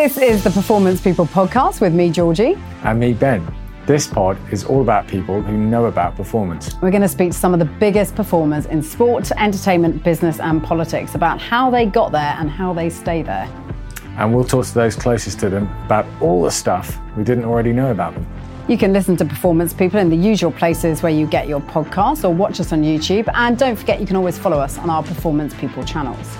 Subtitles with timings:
[0.00, 2.56] This is the Performance People podcast with me, Georgie.
[2.84, 3.46] And me, Ben.
[3.84, 6.74] This pod is all about people who know about performance.
[6.80, 10.64] We're going to speak to some of the biggest performers in sport, entertainment, business, and
[10.64, 13.46] politics about how they got there and how they stay there.
[14.16, 17.74] And we'll talk to those closest to them about all the stuff we didn't already
[17.74, 18.26] know about them.
[18.68, 22.24] You can listen to Performance People in the usual places where you get your podcasts
[22.24, 23.30] or watch us on YouTube.
[23.34, 26.38] And don't forget, you can always follow us on our Performance People channels.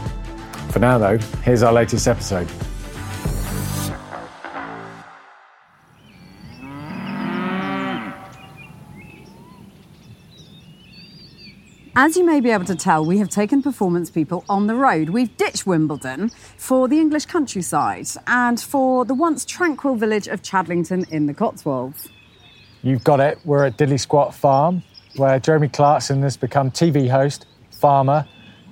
[0.71, 2.49] For now, though, here's our latest episode.
[11.97, 15.09] As you may be able to tell, we have taken performance people on the road.
[15.09, 21.11] We've ditched Wimbledon for the English countryside and for the once tranquil village of Chadlington
[21.11, 22.09] in the Cotswolds.
[22.85, 23.41] You've got it.
[23.45, 24.85] We're at Diddly Squat Farm,
[25.17, 28.25] where Jeremy Clarkson has become TV host, farmer,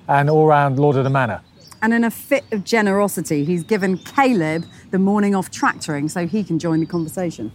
[0.07, 1.41] and all round Lord of the Manor.
[1.81, 6.41] And in a fit of generosity, he's given Kaleb the morning off tractoring so he
[6.41, 7.51] can join the conversation.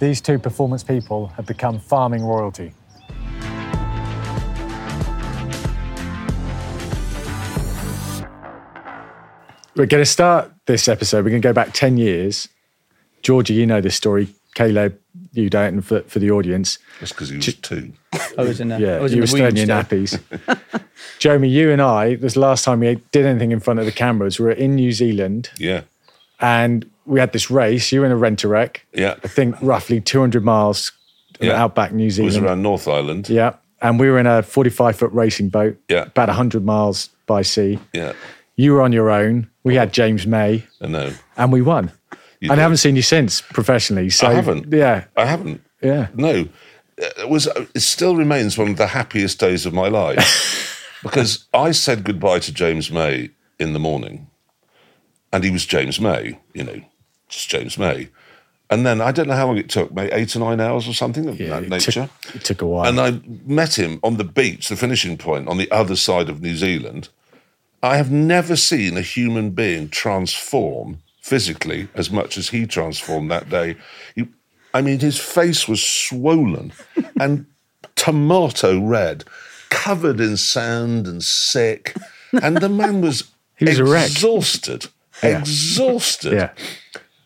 [0.00, 2.74] These two performance people have become farming royalty.
[9.74, 11.24] We're going to start this episode.
[11.24, 12.48] We're going to go back 10 years.
[13.22, 14.28] Georgie, you know this story.
[14.54, 14.94] Kaleb,
[15.32, 16.78] you don't, and for, for the audience.
[17.00, 17.92] Just because he was two.
[18.36, 20.20] I was in a, Yeah, I was you in were a still in your nappies.
[21.18, 24.38] Jeremy, you and I, this last time we did anything in front of the cameras,
[24.38, 25.82] we were in New Zealand Yeah.
[26.40, 27.90] and we had this race.
[27.92, 28.84] You were in a rent a wreck.
[28.92, 29.14] Yeah.
[29.24, 30.92] I think roughly 200 miles
[31.40, 31.52] Yeah.
[31.52, 32.24] outback New Zealand.
[32.24, 32.48] It was Zealand.
[32.50, 33.28] around North Island.
[33.30, 33.54] Yeah.
[33.80, 36.02] And we were in a 45 foot racing boat, Yeah.
[36.02, 37.78] about 100 miles by sea.
[37.94, 38.12] Yeah.
[38.56, 39.48] You were on your own.
[39.64, 41.12] We had James May I know.
[41.36, 41.92] and we won.
[42.40, 44.10] You and I haven't seen you since professionally.
[44.10, 44.72] So, I haven't.
[44.72, 45.04] Yeah.
[45.16, 45.60] I haven't.
[45.80, 46.08] Yeah.
[46.14, 46.48] No.
[46.98, 47.46] It was.
[47.74, 52.40] It still remains one of the happiest days of my life because I said goodbye
[52.40, 54.28] to James May in the morning,
[55.32, 56.38] and he was James May.
[56.52, 56.80] You know,
[57.28, 58.08] just James May.
[58.70, 60.94] And then I don't know how long it took, maybe eight or nine hours or
[60.94, 61.92] something of Yeah, that it nature.
[61.92, 62.86] took- it took a while.
[62.88, 66.40] And I met him on the beach, the finishing point, on the other side of
[66.40, 67.08] New Zealand.
[67.82, 73.48] I have never seen a human being transform physically as much as he transformed that
[73.48, 73.76] day.
[74.14, 74.28] He,
[74.72, 76.72] I mean, his face was swollen
[77.20, 77.46] and
[77.96, 79.24] tomato red,
[79.70, 81.96] covered in sand and sick.
[82.42, 84.86] And the man was, He was exhausted.
[85.22, 86.32] Exhausted.
[86.32, 86.50] Yeah.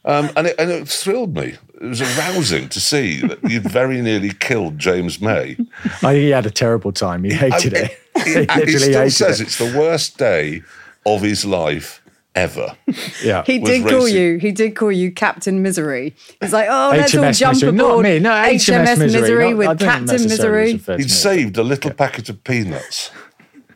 [0.05, 1.56] Um, and, it, and it thrilled me.
[1.81, 5.56] It was arousing to see that you'd very nearly killed James May.
[5.84, 7.22] I think he had a terrible time.
[7.25, 7.98] He hated I- it.
[8.25, 8.32] He,
[8.64, 9.47] He he still hated says it.
[9.48, 10.62] it's the worst day
[11.04, 12.03] of his life
[12.34, 12.76] ever.
[13.22, 13.44] Yeah.
[13.44, 14.38] He Was did call you.
[14.38, 16.14] He did call you Captain Misery.
[16.41, 17.69] He's like, oh, let's all HMS jump Misery.
[17.70, 18.19] aboard Not me.
[18.20, 19.50] No, HMS, Misery.
[19.52, 20.73] Not- with Captain Misery.
[20.73, 21.02] He'd me.
[21.08, 23.11] saved a little packet of peanuts,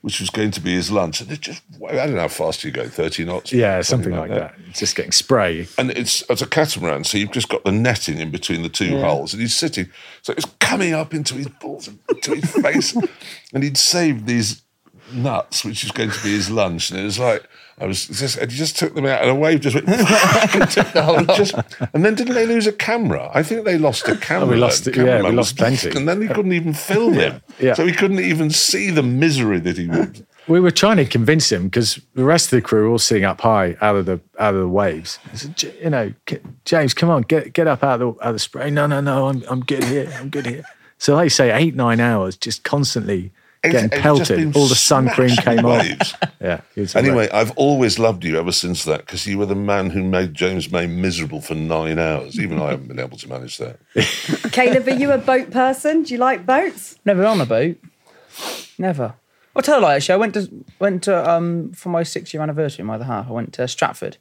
[0.02, 1.20] which was going to be his lunch.
[1.20, 3.52] And it just, I don't know how fast you go, 30 knots?
[3.52, 4.55] Yeah, something like that.
[4.73, 5.69] Just getting spray.
[5.79, 8.99] And it's, it's a catamaran, so you've just got the netting in between the two
[9.00, 9.91] hulls, and he's sitting,
[10.23, 12.97] so it's coming up into his balls, and into his face,
[13.52, 14.62] and he'd saved these
[15.12, 17.49] nuts, which was going to be his lunch, and it was like
[17.81, 20.71] I was just, and he just took them out, and a wave just went, and,
[20.71, 21.55] took the whole, just,
[21.95, 23.31] and then didn't they lose a camera?
[23.33, 24.49] I think they lost a oh, camera.
[24.49, 25.91] We lost it, yeah, we lost plenty.
[25.97, 27.73] and then he couldn't even film him, Yeah.
[27.73, 31.51] so he couldn't even see the misery that he would We were trying to convince
[31.51, 34.21] him because the rest of the crew were all sitting up high out of the
[34.39, 35.19] out of the waves.
[35.33, 36.12] Said, you know,
[36.67, 38.71] James, come on, get get up out of the out of the spray.
[38.71, 40.12] No, no, no, I'm I'm good here.
[40.19, 40.65] I'm good here.
[40.99, 44.57] So you say, eight nine hours, just constantly getting It's- it's pelted.
[44.57, 46.15] All the sun cream smashed came off.
[46.41, 46.62] Yeah.
[46.95, 47.35] Anyway, great.
[47.35, 50.73] I've always loved you ever since that because you were the man who made James
[50.73, 52.41] May miserable for nine hours.
[52.41, 53.79] Even I haven't been able to manage that.
[53.95, 56.03] Kaleb, are you a boat person?
[56.05, 56.97] Do you like boats?
[57.05, 57.77] Never on a boat.
[58.79, 59.15] Never.
[59.55, 60.15] I'll tell you like actually.
[60.15, 62.85] I went to went to um for my six year anniversary.
[62.85, 63.29] My other half.
[63.29, 64.17] I went to Stratford,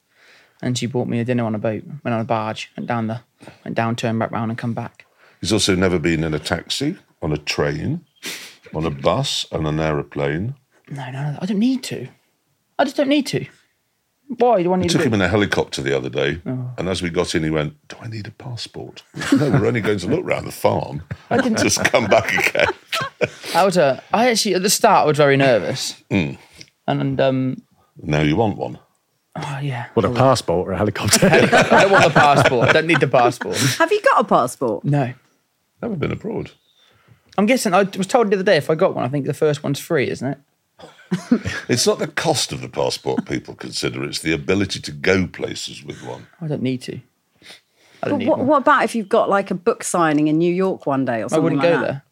[0.62, 1.84] and she bought me a dinner on a boat.
[2.04, 2.72] Went on a barge.
[2.76, 3.22] Went down the
[3.64, 5.06] went down, turned back round, and come back.
[5.40, 8.04] He's also never been in a taxi, on a train,
[8.74, 10.56] on a bus, and an aeroplane.
[10.90, 12.08] No, no, no, I don't need to.
[12.78, 13.46] I just don't need to.
[14.38, 15.08] Why do I I need took to?
[15.08, 16.70] him in a helicopter the other day, Oh.
[16.78, 19.82] and as we got in, he went, "Do I need a passport?" no, we're only
[19.82, 21.02] going to look round the farm.
[21.32, 22.68] I didn't just come back again.
[23.56, 24.04] I was a.
[24.14, 26.38] I actually at the start I was very nervous, Mm.
[26.88, 27.64] and, and um,
[28.02, 28.78] Now you want one.
[29.36, 29.88] oh yeah.
[29.96, 31.28] what a passport or a helicopter.
[31.28, 31.40] I
[31.82, 32.70] don't want a passport.
[32.70, 33.58] I don't need the passport.
[33.80, 34.84] Have you got a passport?
[34.86, 35.14] No.
[35.82, 36.52] Never been abroad.
[37.38, 37.74] I'm guessing.
[37.74, 39.80] I was told the other day if I got one, I think the first one's
[39.80, 40.38] free, isn't it?
[41.70, 45.84] It's not the cost of the passport people consider; it's the ability to go places
[45.84, 46.28] with one.
[46.42, 46.96] I don't need to.
[46.96, 47.02] I
[48.02, 48.48] But don't need what, one.
[48.48, 51.30] what about if you've got like a book signing in New York one day or
[51.30, 51.30] something?
[51.30, 52.04] I something wouldn't like go that?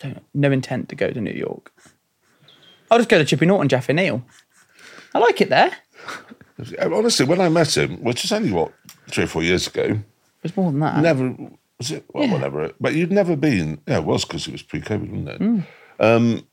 [0.00, 0.12] there.
[0.14, 1.72] Don't, no intent to go to New York.
[2.90, 4.24] I'll just go to Chippy Norton, Jaffa Neal.
[5.14, 5.72] I like it there.
[6.80, 8.72] Honestly, when I met him, which is only what
[9.10, 9.98] three or four years ago,
[10.42, 10.98] There's more than that.
[11.00, 11.34] never
[11.84, 12.32] was it well, Yeah.
[12.32, 12.72] whatever.
[12.80, 13.80] But you'd never been.
[13.86, 15.40] Yeah, it was because it was pre-COVID, wasn't it?
[15.40, 15.62] Mm.
[16.00, 16.46] Um,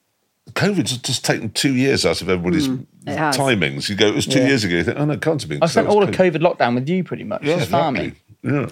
[0.54, 3.38] COVID's just taken two years out of everybody's it has.
[3.38, 3.90] timings.
[3.90, 4.48] You go, it was two Yeah.
[4.48, 4.76] years ago.
[4.76, 5.58] You think, oh no, it can't have been.
[5.60, 7.44] I 'cause spent that was all of COVID lockdown with you pretty much.
[7.44, 8.16] Yeah, just farming.
[8.44, 8.70] exactly.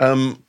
[0.00, 0.06] Yeah.
[0.06, 0.42] Um,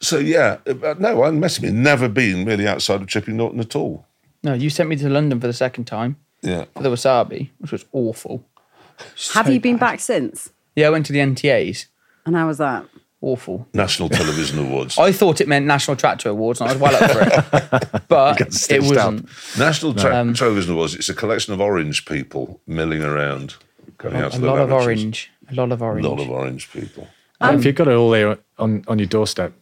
[0.00, 0.58] so yeah,
[0.98, 4.06] no, I'm messing He'd never been really outside of Chipping Norton at all.
[4.42, 6.64] No, you sent me to London for the second time Yeah.
[6.74, 8.44] for the wasabi, which was awful.
[9.34, 9.80] Have you been bad.
[9.92, 10.50] back since?
[10.74, 11.86] Yeah, I went to the NTAs.
[12.26, 12.84] And how was that?
[13.22, 13.66] Awful.
[13.72, 14.98] National Television Awards.
[14.98, 18.02] I thought it meant National Tractor Awards, and I was well up for it.
[18.08, 18.40] But
[18.70, 19.28] it wasn't.
[19.58, 20.94] National Tra- Um, Television Awards.
[20.96, 23.54] It's a collection of orange people milling around,
[23.96, 25.30] going out A to the lot of orange.
[25.50, 27.06] A lot of orange, A lot of orange people.
[27.40, 29.52] if you've got it all there on, on your doorstep,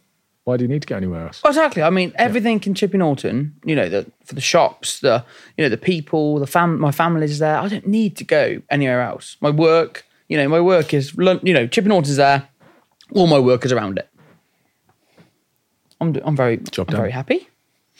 [0.43, 1.41] why do you need to go anywhere else?
[1.43, 1.83] Well, exactly.
[1.83, 3.53] I mean, everything in Chippy Norton.
[3.63, 5.23] You know, the for the shops, the
[5.55, 6.79] you know the people, the fam.
[6.79, 7.57] My family's there.
[7.59, 9.37] I don't need to go anywhere else.
[9.39, 10.03] My work.
[10.27, 11.13] You know, my work is.
[11.43, 12.47] You know, Chippy Norton's there.
[13.13, 14.09] All my work is around it.
[15.99, 16.15] I'm.
[16.23, 16.57] I'm very.
[16.57, 17.01] Job I'm done.
[17.01, 17.47] very happy.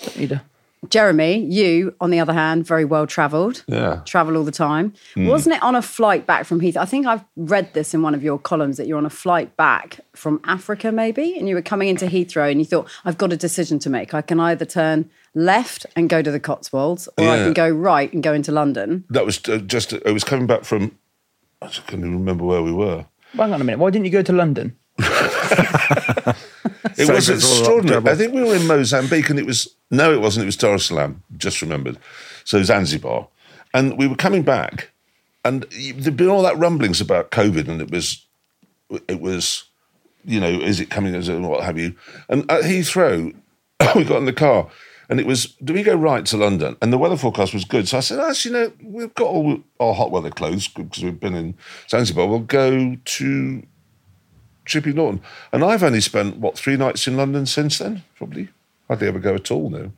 [0.04, 0.44] Don't need a.
[0.90, 3.64] Jeremy, you, on the other hand, very well travelled.
[3.68, 4.02] Yeah.
[4.04, 4.94] Travel all the time.
[5.14, 5.28] Hmm.
[5.28, 6.76] Wasn't it on a flight back from Heath?
[6.76, 9.56] I think I've read this in one of your columns that you're on a flight
[9.56, 13.32] back from Africa, maybe, and you were coming into Heathrow and you thought, I've got
[13.32, 14.16] a decision to make.
[14.16, 17.44] I can either turn left and go to the Cotswolds, or I Yeah.
[17.44, 19.06] can go right and go into London.
[19.12, 19.94] That was uh, just.
[20.04, 20.98] I was coming back from.
[21.62, 23.06] I just can't even remember where we were.
[23.34, 23.78] Hang on a minute.
[23.78, 24.76] Why didn't you go to London?
[26.98, 28.10] It So was it's all a lot of extraordinary.
[28.10, 30.44] I think we were in Mozambique, and it was no, it wasn't.
[30.44, 31.24] It was Dar es Salaam.
[31.38, 31.98] Just remembered.
[32.44, 33.28] So Zanzibar,
[33.74, 34.92] and we were coming back,
[35.46, 35.66] and
[35.96, 38.26] there'd been all that rumblings about COVID, and it was,
[39.08, 39.66] it was,
[40.26, 41.96] you know, is it coming as a what have you?
[42.30, 43.34] And at Heathrow,
[43.96, 44.70] we got in the car,
[45.10, 46.78] and it was, do we go right to London?
[46.82, 49.94] And the weather forecast was good, so I said, actually, no, we've got all our
[49.94, 51.56] hot weather clothes because we've been in
[51.90, 52.28] Zanzibar.
[52.28, 53.64] We'll go to
[54.66, 55.22] Chippy Norton.
[55.52, 58.04] And I've only spent, what, three nights in London since then?
[58.16, 58.50] Probably.
[58.88, 59.92] Hardly ever go at all now.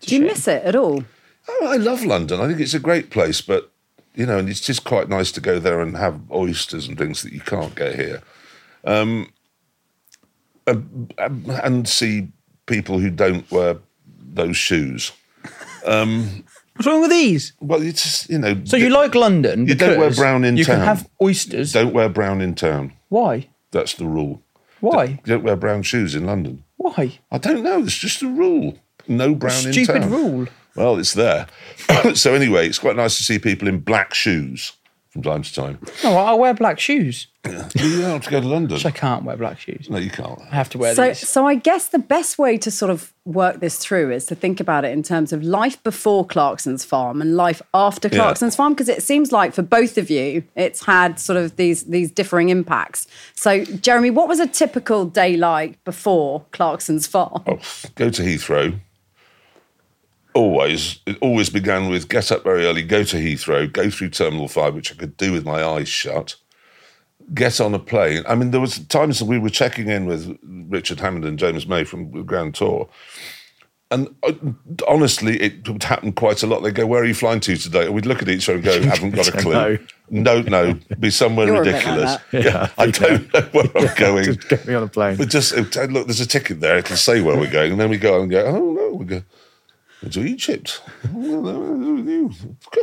[0.00, 1.04] Do you miss it at all?
[1.48, 2.40] Oh, I love London.
[2.40, 3.70] I think it's a great place, but,
[4.14, 7.22] you know, and it's just quite nice to go there and have oysters and things
[7.22, 8.22] that you can't get here.
[8.84, 9.32] Um,
[10.66, 12.28] and, and see
[12.66, 13.76] people who don't wear
[14.34, 15.12] those shoes.
[15.84, 17.52] Um, What's wrong with these?
[17.60, 18.60] Well, it's just, you know.
[18.64, 19.66] So you like London?
[19.66, 20.76] You don't wear brown in you town.
[20.76, 21.72] can have oysters.
[21.72, 22.94] Don't wear brown in town.
[23.08, 23.48] Why?
[23.72, 24.42] That's the rule.
[24.80, 25.04] Why?
[25.04, 26.64] You don't wear brown shoes in London.
[26.76, 27.18] Why?
[27.30, 27.82] I don't know.
[27.82, 28.78] It's just a rule.
[29.08, 30.46] No brown in Stupid rule.
[30.76, 31.46] Well, it's there.
[32.14, 34.72] so anyway, it's quite nice to see people in black shoes
[35.12, 35.78] from time to time.
[36.02, 37.26] No, I'll wear black shoes.
[37.44, 37.72] you don't
[38.12, 38.80] have to go to London.
[38.84, 39.88] I can't wear black shoes.
[39.90, 40.40] No, you can't.
[40.50, 41.28] I have to wear So, these.
[41.28, 44.58] so I guess the best way to sort of work this through is to think
[44.58, 48.20] about it in terms of life before Clarkson's farm and life after Yeah.
[48.20, 51.82] Clarkson's farm, because it seems like for both of you, it's had sort of these
[51.84, 53.06] these differing impacts.
[53.34, 57.42] So, Jeremy, what was a typical day like before Clarkson's farm?
[57.46, 57.58] Oh,
[57.96, 58.78] go to Heathrow.
[60.34, 64.48] Always, it always began with get up very early, go to Heathrow, go through Terminal
[64.48, 66.36] 5, which I could do with my eyes shut,
[67.34, 68.22] get on a plane.
[68.26, 71.66] I mean, there was times that we were checking in with Richard Hammond and James
[71.66, 72.88] May from Grand Tour,
[73.92, 74.32] and uh,
[74.88, 76.62] honestly, it would happen quite a lot.
[76.62, 78.64] They'd go, "Where are you flying to today?" And we'd look at each other and
[78.64, 82.20] go, "Haven't got a clue." No, no, be somewhere You're a bit like ridiculous.
[82.32, 84.24] Yeah, I don't know where I'm going.
[84.24, 85.16] Just get me on a plane.
[85.16, 86.78] But just uh, look, there's a ticket there.
[86.78, 88.44] It'll say where we're going, and then we go and go.
[88.46, 89.22] Oh no, we go
[90.10, 90.82] to Egypt.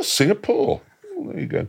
[0.02, 0.80] Singapore.
[1.26, 1.66] There you go.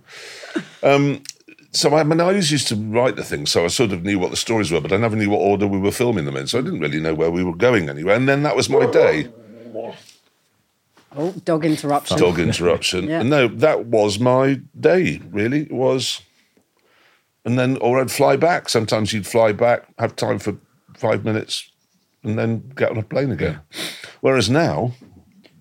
[0.81, 1.24] Um,
[1.72, 4.20] so I, mean, I always used to write the things, so I sort of knew
[4.20, 6.48] what the stories were, but I never knew what order we were filming them in.
[6.48, 8.15] So I didn't really know where we were going anywhere.
[8.15, 9.29] And then that was my day.
[11.15, 12.17] Oh, dog interruption.
[12.17, 13.05] Dog interruption.
[13.08, 13.24] Yeah.
[13.24, 15.22] No, that was my day.
[15.29, 16.22] Really, it was.
[17.43, 18.70] And then, or I'd fly back.
[18.70, 20.58] Sometimes you'd fly back, have time for
[20.96, 21.70] five minutes,
[22.24, 23.60] and then get on a plane again.
[24.22, 24.93] Whereas now,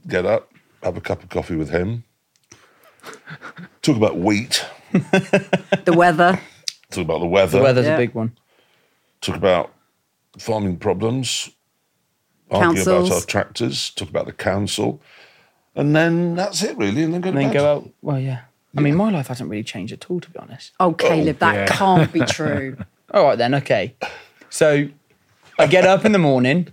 [0.08, 0.50] get up,
[0.82, 2.04] have a cup of coffee with him,
[3.82, 6.40] talk about wheat, The weather.
[6.90, 7.94] talk about the weather, The weather's Yeah.
[7.94, 8.32] a big one.
[9.20, 9.72] talk about
[10.38, 11.50] farming problems,
[12.50, 13.10] argue about Councils.
[13.12, 15.00] our tractors, talk about the council,
[15.74, 17.02] and then that's it really.
[17.02, 17.58] And then go to And then bed.
[17.58, 17.90] go out.
[18.02, 18.40] Well, yeah.
[18.76, 20.72] I mean, my life hasn't really changed at all, to be honest.
[20.78, 21.66] Oh, Kaleb, that oh, yeah.
[21.66, 22.76] can't be true.
[23.12, 23.94] All right then, okay.
[24.48, 24.88] So
[25.58, 26.68] I get up in the morning,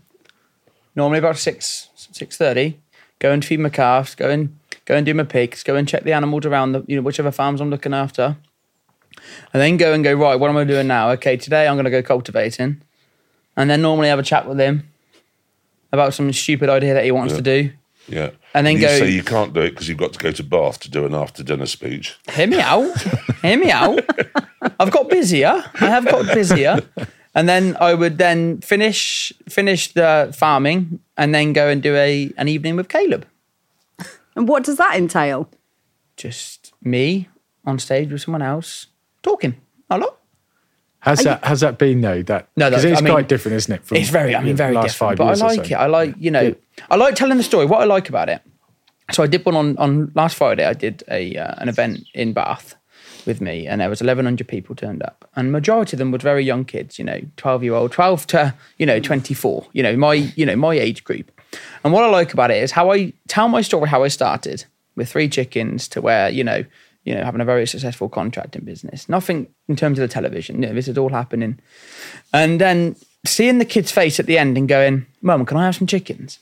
[0.95, 2.79] normally about six six thirty.
[3.19, 4.15] Go and feed my calves.
[4.15, 5.63] Go and go and do my pigs.
[5.63, 8.37] Go and check the animals around the you know whichever farms I'm looking after.
[9.53, 10.35] And then go and go right.
[10.39, 11.09] What am I doing now?
[11.11, 12.81] Okay, today I'm going to go cultivating,
[13.55, 14.89] and then normally have a chat with him
[15.91, 17.71] about some stupid idea that he wants to do.
[18.07, 18.31] Yeah.
[18.53, 20.43] And then you go- say you can't do it because you've got to go to
[20.43, 22.17] Bath to do an after dinner speech.
[22.31, 22.95] Hear me out.
[23.41, 23.99] Hear me out.
[24.79, 25.63] I've got busier.
[25.79, 26.79] I have got busier.
[27.37, 32.33] And then I would then finish finish the farming and then go and do a
[32.35, 33.25] an evening with Kaleb.
[34.35, 35.47] And what does that entail?
[36.15, 37.29] Just me
[37.63, 38.87] on stage with someone else
[39.21, 39.53] talking
[39.87, 40.17] a lot.
[41.01, 42.23] Has that has that been though?
[42.23, 43.83] That No, because it's I mean, quite different, isn't it?
[43.85, 45.09] From It's very, I mean, the very last different.
[45.11, 45.73] five But I years or like so?
[45.73, 45.73] it.
[45.75, 46.55] I like, you know,
[46.89, 47.67] I like telling the story.
[47.67, 48.41] What I like about it.
[49.11, 50.65] So I did one on on last Friday.
[50.65, 52.76] I did a uh, an event in Bath
[53.27, 56.17] with me, and there was eleven hundred people turned up, and majority of them were
[56.17, 56.97] very young kids.
[56.97, 59.67] You know, twelve year old, twelve to you know twenty four.
[59.73, 61.31] You know, my you know my age group.
[61.83, 64.65] And what I like about it is how I tell my story, how I started
[64.95, 66.65] with three chickens to where you know.
[67.03, 69.07] You know, having a very successful contracting business.
[69.07, 70.61] Nothing in terms of the television.
[70.61, 71.57] You know, this is all happening.
[72.33, 75.77] And then seeing the kid's face at the end and going, Mum, can I have
[75.77, 76.39] some chickens?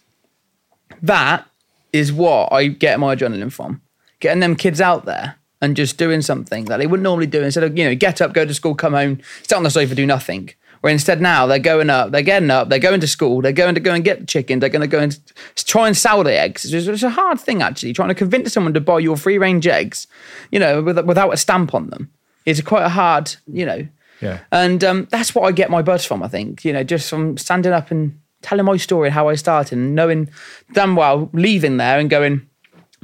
[1.04, 1.48] That
[1.94, 3.84] is what I get my adrenaline from.
[4.20, 5.36] Getting them kids out there
[5.66, 8.32] and just doing something that they wouldn't normally do instead of, you know, get up,
[8.34, 10.52] go to school, come home, sit on the sofa, do nothing.
[10.82, 13.74] Where instead now they're going up, they're getting up, they're going to school, they're going
[13.76, 15.18] to go and get the chickens, they're going to go and
[15.56, 16.64] try and sell the eggs.
[16.64, 19.38] It's, just- it's a hard thing actually, trying to convince someone to buy your free
[19.40, 20.06] range eggs,
[20.52, 22.12] you know, with, without a stamp on them.
[22.46, 23.88] It's quite a hard, you know,
[24.22, 24.42] Yeah.
[24.52, 26.64] and um, that's what I get my buzz from, I think.
[26.64, 29.96] You know, just from standing up and telling my story, and how I started, and
[29.96, 30.30] knowing
[30.74, 32.48] damn well leaving there and going,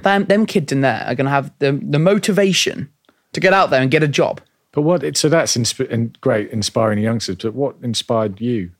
[0.03, 2.89] them, them kids in there are going to have the, the motivation
[3.33, 4.41] to get out there and get a job.
[4.71, 5.17] But what?
[5.17, 7.37] So that's insp- and great, inspiring youngsters.
[7.37, 8.71] But what inspired you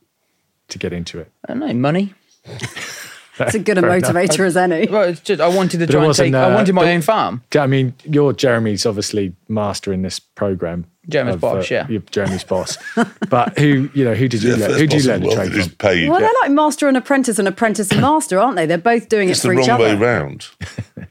[0.70, 1.32] to get into it?
[1.48, 2.14] I don't know, money.
[3.40, 4.12] It's a good a Fair enough.
[4.12, 4.88] motivator as any.
[4.88, 6.36] Well, it's just I wanted to But try and wasn't, take.
[6.36, 7.44] I uh, wanted my but- own farm.
[7.58, 10.86] I mean, you're Jeremy's obviously master in this program.
[11.10, 11.88] Jeremy's of, uh, boss, yeah.
[11.90, 12.78] You're Jeremy's boss.
[13.30, 14.72] but who, you know, who did you Yeah, learn?
[14.80, 15.76] Who did you possible learn the wealth trade from?
[15.78, 16.10] paid.
[16.10, 18.68] Well, they're like master and apprentice and apprentice and master, aren't they?
[18.68, 19.84] They're both doing It's it the for each other.
[19.86, 20.46] It's the wrong way round.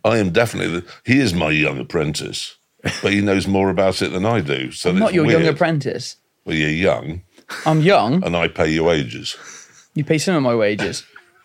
[0.04, 2.56] I am definitely the, he is my young apprentice,
[3.02, 4.70] but he knows more about it than I do.
[4.70, 6.16] So I'm not it's your young apprentice.
[6.44, 7.22] Well, you're young,
[7.66, 8.22] I'm young.
[8.24, 9.36] and I pay your wages.
[9.94, 11.04] You pay some of my wages.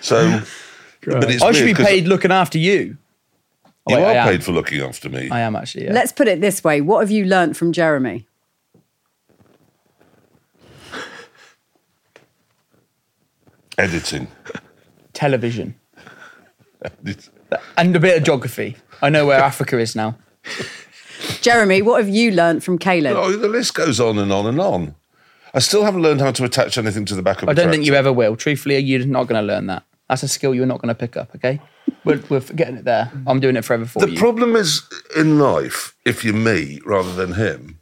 [0.00, 0.40] So,
[1.06, 2.96] but it's I should be be 'cause paid looking after you.
[3.88, 4.28] You Oh, wait, I are am.
[4.28, 5.28] paid for looking after me.
[5.30, 5.84] I am actually.
[5.86, 5.92] Yeah.
[5.92, 6.80] Let's put it this way.
[6.80, 8.26] What have you learnt from Jeremy?
[13.78, 14.28] Editing.
[15.12, 15.74] Television.
[17.04, 17.30] It's-
[17.76, 18.76] and a bit of geography.
[19.02, 20.16] I know where Africa is now.
[21.40, 23.14] Jeremy, what have you learnt from Kaleb?
[23.16, 24.94] Oh, the list goes on and on and on.
[25.52, 27.48] I still haven't learned how to attach anything to the back of.
[27.48, 28.08] I a don't think you tractor.
[28.08, 28.36] ever will.
[28.36, 29.82] Truthfully, you're not going to learn that.
[30.10, 31.30] That's a skill you're not going to pick up.
[31.36, 31.60] Okay,
[32.04, 33.12] we're, we're getting it there.
[33.28, 34.18] I'm doing it forever for The you.
[34.18, 34.82] problem is
[35.16, 37.78] in life, if you're me rather than him,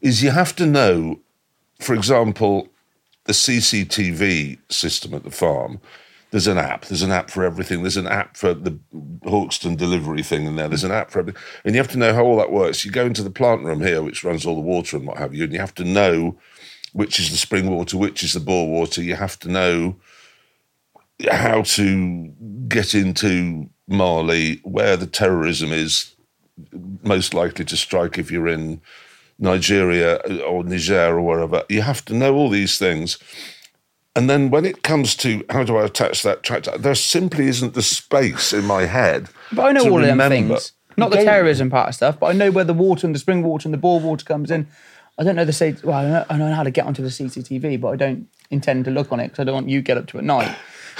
[0.00, 1.20] is you have to know,
[1.80, 2.68] for example,
[3.26, 5.80] the CCTV system at the farm.
[6.32, 6.86] There's an app.
[6.86, 7.82] There's an app for everything.
[7.82, 8.76] There's an app for the
[9.24, 10.66] Hawkstone delivery thing in there.
[10.66, 11.40] There's an app for everything.
[11.64, 12.84] And you have to know how all that works.
[12.84, 15.32] You go into the plant room here, which runs all the water and what have
[15.32, 16.36] you, and you have to know
[16.92, 19.00] which is the spring water, which is the bore water.
[19.00, 19.94] You have to know
[21.30, 22.32] how to
[22.68, 26.14] get into Mali, where the terrorism is
[27.02, 28.80] most likely to strike if you're in
[29.38, 31.62] Nigeria or Niger or wherever.
[31.68, 33.18] You have to know all these things.
[34.14, 37.74] And then when it comes to how do I attach that tractor, there simply isn't
[37.74, 39.28] the space in my head.
[39.52, 40.72] But I know all of them things.
[40.96, 43.42] Not the terrorism part of stuff, but I know where the water and the spring
[43.42, 44.68] water and the bore water comes in.
[45.18, 45.74] I don't know the say.
[45.82, 48.84] Well, I know, I know how to get onto the CCTV, but I don't intend
[48.84, 50.54] to look on it because I don't want you to get up to at night.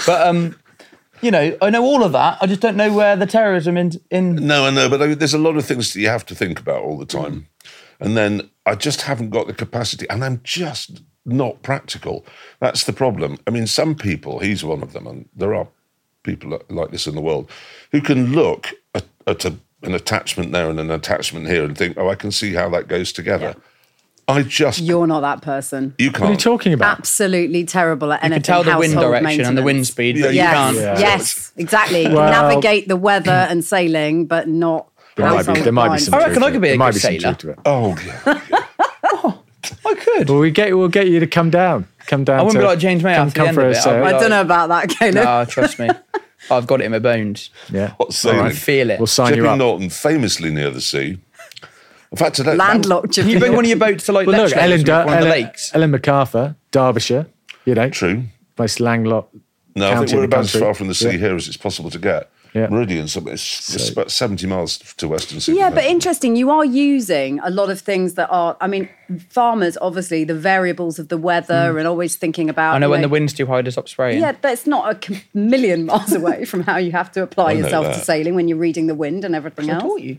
[0.06, 0.56] But um,
[1.20, 2.38] you know, I know all of that.
[2.40, 4.36] I just don't know where the terrorism in in.
[4.36, 6.60] No, I know, but I, there's a lot of things that you have to think
[6.60, 7.48] about all the time.
[8.00, 12.26] And then I just haven't got the capacity, and I'm just not practical.
[12.58, 13.38] That's the problem.
[13.46, 15.68] I mean, some people, he's one of them, and there are
[16.24, 17.48] people like this in the world,
[17.92, 21.96] who can look at, at a, an attachment there and an attachment here and think,
[21.96, 23.54] oh, I can see how that goes together.
[24.28, 25.94] I just, You're not that person.
[25.98, 26.20] you can't.
[26.22, 26.98] What are you talking about?
[26.98, 28.32] Absolutely terrible at anything.
[28.32, 29.88] You can tell the wind direction and the wind maintenance.
[29.88, 30.76] speed, Yeah, but you Yes, can't.
[30.76, 30.98] Yeah.
[30.98, 32.00] yes, exactly.
[32.02, 34.86] You can Well- navigate the weather and sailing, but not.
[35.16, 36.92] There might be, there might be some I reckon I could be a There might
[36.94, 37.34] good sailor.
[37.34, 37.58] truth to it.
[37.66, 37.96] Oh,
[39.04, 39.42] oh.
[39.86, 40.30] I could.
[40.30, 41.86] Well, we get we'll get you to come down.
[42.06, 42.38] Come down.
[42.38, 43.76] I wouldn't to, be like James May come, after come for of a it.
[43.76, 43.94] I'll sail.
[43.94, 45.14] I like- don't know about that, Kaleb.
[45.14, 45.88] No, trust me.
[46.50, 47.50] I've got it in my bones.
[47.70, 47.90] Yeah.
[47.98, 48.40] What sailing?
[48.40, 48.98] I feel it.
[48.98, 49.58] We'll sign Chipping you up.
[49.58, 51.18] Norton, famously near the sea.
[52.12, 53.14] In fact, today, Landlocked.
[53.14, 55.04] Can you bring one of your boats to like Well, look, Letchworth Ellen, or Dur-
[55.04, 55.74] the Ellen, lakes?
[55.74, 57.26] Ellen MacArthur, Derbyshire.
[57.64, 58.24] You know, True.
[58.58, 59.34] most landlocked.
[59.74, 61.18] No, I think we're the about as far from the sea Yeah.
[61.18, 62.30] here as it's possible to get.
[62.54, 62.68] Yeah.
[62.68, 65.60] Meridian, so it's, it's about 70 miles to Western Sydney.
[65.60, 66.36] Yeah, but interesting.
[66.36, 68.58] You are using a lot of things that are.
[68.60, 68.90] I mean,
[69.30, 71.78] farmers obviously the variables of the weather mm.
[71.78, 72.74] and always thinking about.
[72.74, 74.20] I know you when the wind's too high to stop spraying.
[74.20, 77.60] Yeah, that's not a million miles away from how you have to apply I know
[77.60, 79.84] yourself to sailing when you're reading the wind and everything I else.
[79.84, 80.18] taught you.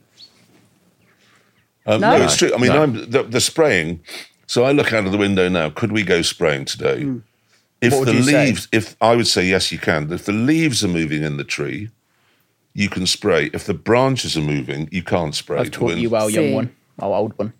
[1.85, 2.17] Um, No?
[2.17, 2.23] no?
[2.23, 2.53] it's true.
[2.53, 2.83] I mean, No.
[2.83, 3.99] I'm, the, the spraying.
[4.47, 5.69] So I look out of the window now.
[5.69, 7.09] Could we go spraying today?
[7.81, 8.45] If What would the you say?
[8.45, 10.11] leaves, if I would say yes, you can.
[10.11, 11.89] If the leaves are moving in the tree,
[12.73, 13.49] you can spray.
[13.53, 15.59] If the branches are moving, you can't spray.
[15.59, 16.53] I've The taught you well, young See.
[16.53, 16.75] one.
[16.99, 17.53] Oh, old one.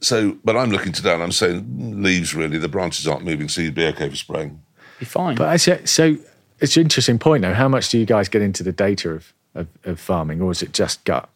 [0.00, 2.58] So, but I'm looking today and I'm saying leaves really.
[2.58, 4.60] The branches aren't moving, so you'd be okay for spraying.
[5.00, 5.34] Be fine.
[5.36, 6.16] But actually, so
[6.60, 7.54] it's an interesting point though.
[7.54, 10.62] How much do you guys get into the data of, of, of farming, or is
[10.62, 11.28] it just gut?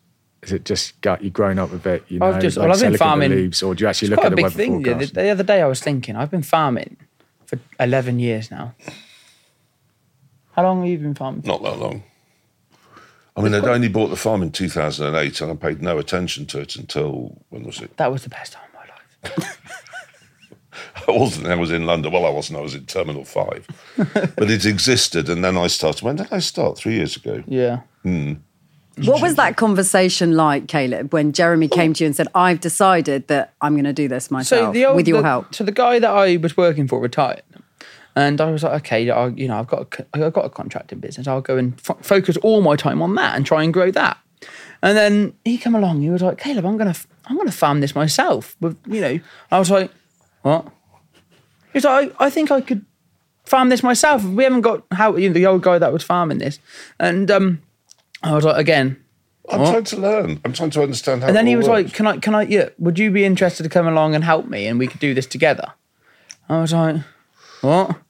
[0.42, 1.22] Is it just gut?
[1.22, 3.30] You've grown up with it, you know, I've just, like well, I've been farming.
[3.32, 4.82] leaves, or do you actually It's look quite at a the big weather thing.
[4.82, 5.14] The, forecast?
[5.14, 6.96] the other day, I was thinking, I've been farming
[7.46, 8.74] for 11 years now.
[10.52, 11.42] How long have you been farming?
[11.44, 12.02] Not that long.
[13.36, 16.60] I mean, I'd only bought the farm in 2008 and I paid no attention to
[16.60, 17.96] it until, when was it?
[17.96, 19.58] That was the best time of my life.
[21.08, 21.46] I wasn't.
[21.46, 22.12] I was in London.
[22.12, 22.58] Well, I wasn't.
[22.58, 26.02] I was in Terminal Five, but it existed, and then I started.
[26.02, 26.76] When did I start?
[26.76, 27.42] Three years ago.
[27.46, 27.80] Yeah.
[28.02, 28.34] Hmm.
[29.04, 33.28] What was that conversation like, Kaleb, when Jeremy came to you and said, "I've decided
[33.28, 35.54] that I'm going to do this myself So old, with your the- help"?
[35.54, 37.42] So the guy that I was working for retired,
[38.16, 40.98] and I was like, okay, I, you know, I've got a, I've got a contracting
[40.98, 41.28] business.
[41.28, 44.18] I'll go and f- focus all my time on that and try and grow that.
[44.82, 46.02] And then he came along.
[46.02, 46.94] He was like, Kaleb, I'm gonna
[47.26, 48.56] I'm gonna farm this myself.
[48.60, 49.90] With you know, I was like,
[50.42, 50.66] what?
[51.72, 52.84] He was like, I, I think I could
[53.44, 54.24] farm this myself.
[54.24, 56.58] We haven't got how you know, the old guy that was farming this,
[56.98, 57.62] and um,
[58.22, 59.02] I was like, again,
[59.50, 60.40] I'm trying to learn.
[60.44, 61.28] I'm trying to understand how.
[61.28, 61.84] and then it he was works.
[61.84, 62.16] like, "Can I?
[62.18, 62.42] Can I?
[62.42, 62.68] Yeah.
[62.78, 65.26] Would you be interested to come along and help me, and we could do this
[65.26, 65.72] together?"
[66.48, 66.96] I was like,
[67.60, 67.96] "What?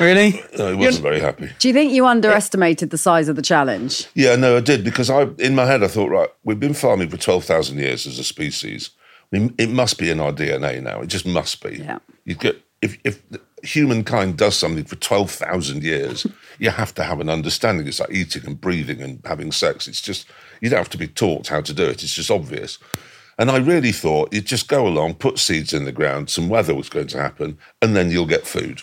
[0.00, 1.50] Really?" No, he wasn't very happy.
[1.60, 4.08] Do you think you underestimated the size of the challenge?
[4.14, 7.08] Yeah, no, I did because I, in my head, I thought, right, we've been farming
[7.10, 8.90] for twelve thousand years as a species.
[9.32, 11.00] I mean, it must be in our DNA now.
[11.00, 11.78] It just must be.
[11.78, 11.98] Yeah.
[12.24, 13.22] You get if if
[13.62, 16.26] humankind does something for twelve thousand years,
[16.58, 17.86] you have to have an understanding.
[17.86, 19.88] It's like eating and breathing and having sex.
[19.88, 20.26] It's just
[20.60, 22.02] you don't have to be taught how to do it.
[22.02, 22.78] It's just obvious.
[23.38, 26.74] And I really thought you'd just go along, put seeds in the ground, some weather
[26.74, 28.80] was going to happen, and then you'll get food.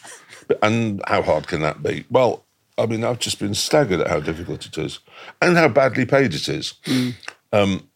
[0.61, 2.03] And how hard can that be?
[2.09, 2.43] Well,
[2.77, 4.99] I mean, I've just been staggered at how difficult it is
[5.41, 6.73] and how badly paid it is.
[7.53, 7.87] Um,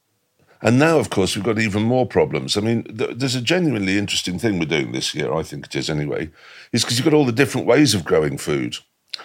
[0.62, 2.56] and now, of course, we've got even more problems.
[2.58, 5.76] I mean, th- there's a genuinely interesting thing we're doing this year, I think it
[5.76, 6.30] is anyway,
[6.72, 8.78] is because you've got all the different ways of growing food.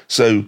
[0.09, 0.45] So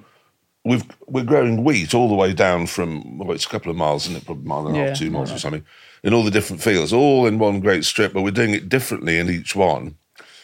[0.64, 4.06] we've, we're growing wheat all the way down from, well, it's a couple of miles,
[4.06, 4.26] isn't it?
[4.26, 5.64] Probably a mile and a Yeah, half, two miles or something,
[6.02, 9.18] in all the different fields, all in one great strip, but we're doing it differently
[9.18, 9.96] in each one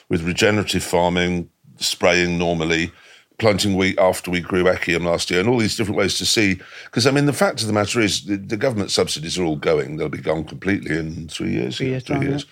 [0.08, 2.90] with regenerative farming, spraying normally,
[3.38, 6.60] planting wheat after we grew Echium last year, and all these different ways to see.
[6.86, 9.56] Because, I mean, the fact of the matter is the, the government subsidies are all
[9.56, 9.96] going.
[9.96, 11.76] They'll be gone completely in three years.
[11.76, 12.46] Three years' three years.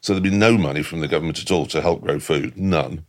[0.00, 2.56] So there'll be no money from the government at all to help grow food.
[2.56, 3.04] None.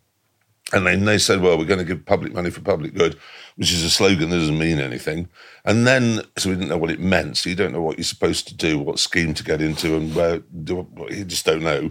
[0.73, 3.17] And then they said, well, we're going to give public money for public good,
[3.55, 5.27] which is a slogan that doesn't mean anything.
[5.65, 7.38] And then, so we didn't know what it meant.
[7.38, 10.15] So you don't know what you're supposed to do, what scheme to get into, and
[10.15, 11.89] where, do, you just don't know.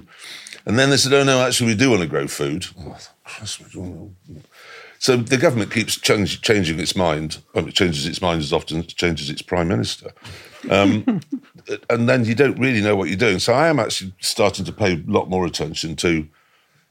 [0.67, 2.67] And then they said, oh, no, actually, we do want to grow food.
[2.79, 4.11] Oh.
[4.99, 7.39] So the government keeps change, changing its mind.
[7.55, 10.13] Well, it changes its mind as often as it changes its prime minister.
[10.69, 11.23] Um,
[11.91, 13.39] and then you don't really know what you're doing.
[13.39, 16.29] So I am actually starting to pay a lot more attention to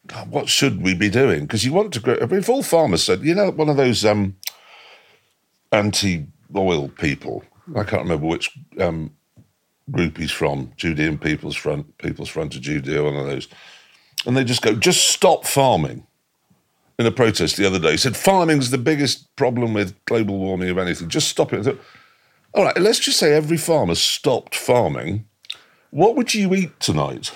[0.09, 1.41] God, what should we be doing?
[1.41, 2.17] Because you want to grow.
[2.19, 4.35] I mean, if all farmers said, you know, one of those um,
[5.71, 7.43] anti-oil people,
[7.75, 9.11] I can't remember which um,
[9.91, 13.47] group he's from, Judean People's Front, People's Front of Judea, one of those,
[14.25, 16.05] and they just go, just stop farming.
[16.97, 20.69] In a protest the other day, he said farming's the biggest problem with global warming
[20.69, 21.07] of anything.
[21.07, 21.63] Just stop it.
[21.63, 21.79] Thought,
[22.53, 25.25] all right, let's just say every farmer stopped farming.
[25.91, 27.31] What would you eat tonight?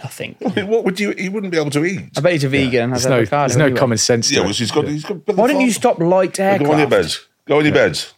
[0.00, 0.36] Nothing.
[0.44, 1.12] I mean, what would you?
[1.18, 2.10] You wouldn't be able to eat.
[2.16, 3.48] I bet he's a vegan and has There's no, avocado.
[3.48, 3.80] there's no anyway.
[3.80, 4.86] common sense to Yeah, well, he's got.
[4.86, 5.26] He's got.
[5.26, 6.64] Why don't you stop light aircraft?
[6.64, 7.26] Go on your beds.
[7.46, 8.14] Go on your beds.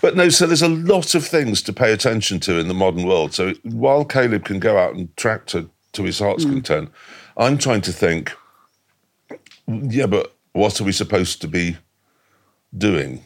[0.00, 3.06] But no, so there's a lot of things to pay attention to in the modern
[3.06, 3.34] world.
[3.34, 6.52] So while Kaleb can go out and tractor to his heart's hmm.
[6.52, 6.90] content,
[7.36, 8.32] I'm trying to think.
[9.66, 11.76] Yeah, but what are we supposed to be
[12.76, 13.22] doing?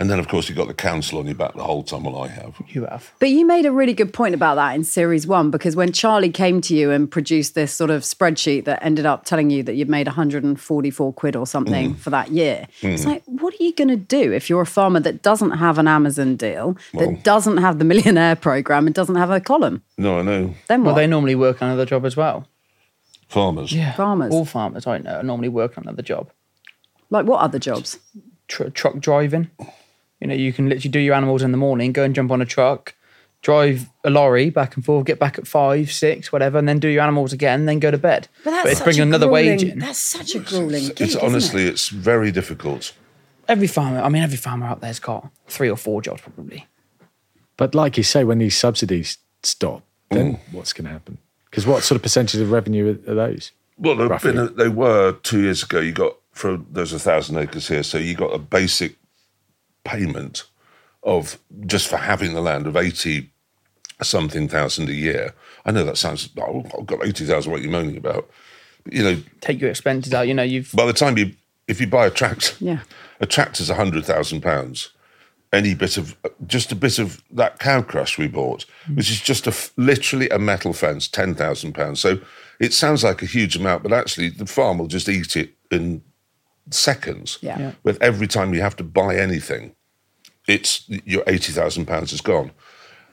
[0.00, 2.04] And then, of course, you've got the council on your back the whole time.
[2.04, 2.54] Well, I have.
[2.68, 3.12] You have.
[3.18, 6.30] But you made a really good point about that in series one because when Charlie
[6.30, 9.74] came to you and produced this sort of spreadsheet that ended up telling you that
[9.74, 11.98] you'd made 144 quid or something mm.
[11.98, 12.92] for that year, mm.
[12.92, 15.78] it's like, what are you going to do if you're a farmer that doesn't have
[15.78, 19.82] an Amazon deal, Well- that doesn't have the millionaire program, and doesn't have a column?
[19.96, 20.54] No, I know.
[20.68, 20.90] Then what?
[20.90, 22.46] Well, they normally work another job as well.
[23.26, 23.72] Farmers.
[23.72, 23.94] Yeah.
[23.94, 24.32] Farmers.
[24.32, 26.30] All farmers I know normally work another job.
[27.10, 27.98] like what other jobs?
[28.46, 29.50] Tr- truck driving.
[30.20, 32.40] You know, you can literally do your animals in the morning, go and jump on
[32.42, 32.94] a truck,
[33.42, 36.88] drive a lorry back and forth, get back at five, six, whatever, and then do
[36.88, 38.28] your animals again, then go to bed.
[38.44, 39.78] but it's bringing another wage in.
[39.78, 41.68] That's such a grueling gig, It's isn't honestly, it?
[41.68, 42.92] it's very difficult.
[43.46, 46.66] Every farmer, I mean, every farmer out there's got three or four jobs probably.
[47.56, 51.18] But like you say, when these subsidies stop, then what's going to happen?
[51.50, 53.52] Because what sort of percentage of revenue are, are those?
[53.78, 55.80] Well, they've been a, they were two years ago.
[55.80, 58.96] You got for there's a thousand acres here, so you got a basic
[59.92, 60.44] payment
[61.02, 63.30] of just for having the land of eighty
[64.02, 65.34] something thousand a year.
[65.64, 66.28] I know that sounds.
[66.38, 67.50] Oh, I've got eighty thousand.
[67.50, 68.28] What are you moaning about?
[68.84, 70.28] But, you know, Take your expenses out.
[70.28, 71.32] You know, you've by the time you
[71.66, 72.80] if you buy a tractor, Yeah.
[73.20, 74.90] a tractor's a hundred thousand pounds.
[75.50, 76.14] Any bit of
[76.46, 78.96] just a bit of that cow crush we bought, hmm.
[78.96, 82.00] which is just a, literally a metal fence, ten thousand pounds.
[82.00, 82.18] So
[82.60, 86.02] it sounds like a huge amount, but actually the farm will just eat it in
[86.70, 87.38] seconds.
[87.40, 87.58] Yeah.
[87.58, 87.72] Yeah.
[87.82, 89.74] With every time you have to buy anything,
[90.48, 92.50] it's your eighty thousand pounds is gone,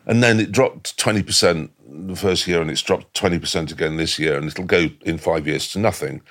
[0.07, 3.97] and then it dropped twenty percent the first year, and it's dropped twenty percent again
[3.97, 6.21] this year, and it'll go in five years to nothing.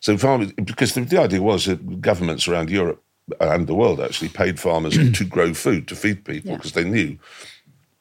[0.00, 3.02] So farmers, because the, the idea was that governments around Europe
[3.40, 6.56] and the world actually paid farmers to grow food to feed people Yeah.
[6.56, 7.18] because they knew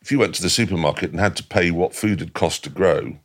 [0.01, 2.71] if you went to the supermarket and had to pay what food had cost to
[2.71, 3.17] grow,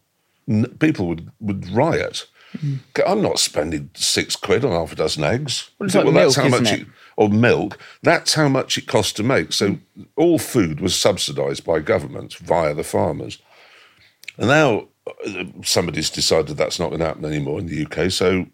[0.47, 2.27] n- people would, would riot.
[2.59, 2.77] Mm-hmm.
[3.07, 5.71] I'm not spending six quid on half a dozen eggs.
[5.79, 6.87] Well, it's like milk, isn't much it?
[7.17, 7.79] Or milk.
[8.03, 9.53] That's how much it cost to make.
[9.53, 9.79] So
[10.17, 13.39] all food was subsidised by governments via the farmers.
[14.39, 14.89] And now
[15.27, 18.11] uh, somebody's decided that's not going to happen anymore in the UK.
[18.11, 18.47] So,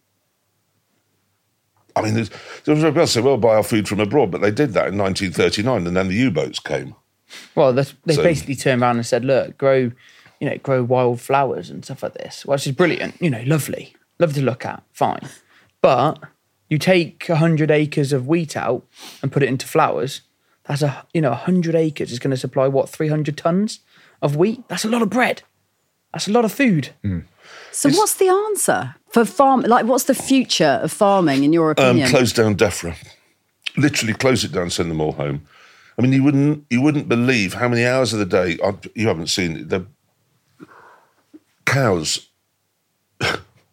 [1.94, 2.30] I mean, there's,
[2.64, 5.86] there's people say, well, buy our food from abroad, but they did that in 1939,
[5.86, 6.94] and then the U-boats came.
[7.54, 9.90] Well, they So- basically turned around and said, "Look, grow,
[10.40, 13.20] you know, grow wild flowers and stuff like this." Which is brilliant.
[13.20, 14.82] You know, lovely, lovely to look at.
[14.92, 15.28] Fine,
[15.80, 16.18] but
[16.72, 18.82] you take hundred acres of wheat out
[19.20, 20.22] and put it into flowers.
[20.64, 23.80] That's a you know, hundred acres is going to supply what three hundred tons
[24.22, 24.66] of wheat.
[24.68, 25.42] That's a lot of bread.
[26.12, 26.90] That's a lot of food.
[27.72, 29.60] So what's the answer for farm?
[29.62, 32.08] Like, what's the future of farming in your Um, opinion?
[32.08, 32.94] close down DEFRA.
[33.76, 35.42] Literally close it down, send them all home.
[35.98, 39.08] I mean, you wouldn't you wouldn't believe how many hours of the day I, you
[39.08, 39.68] haven't seen.
[39.68, 39.86] The
[41.66, 42.28] cows.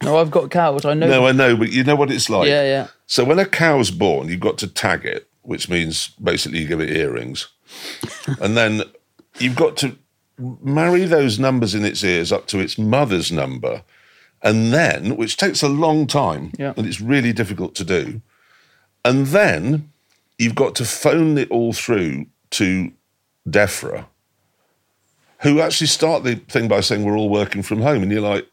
[0.04, 0.86] No, I've got cows.
[0.86, 1.08] I know.
[1.08, 2.48] No, I know, but you know what it's like.
[2.48, 2.88] Yeah, yeah.
[3.06, 6.80] So when a cow's born, you've got to tag it, which means basically you give
[6.80, 7.48] it earrings,
[8.42, 8.84] and then
[9.40, 9.98] you've got to
[10.64, 13.84] marry those numbers in its ears up to its mother's number,
[14.42, 16.74] and then which takes a long time, Yeah.
[16.78, 18.22] and it's really difficult to do,
[19.04, 19.92] and then
[20.38, 22.92] you've got to phone it all through to
[23.50, 24.06] DEFRA,
[25.40, 28.48] who actually start the thing by saying we're all working from home, and you're like,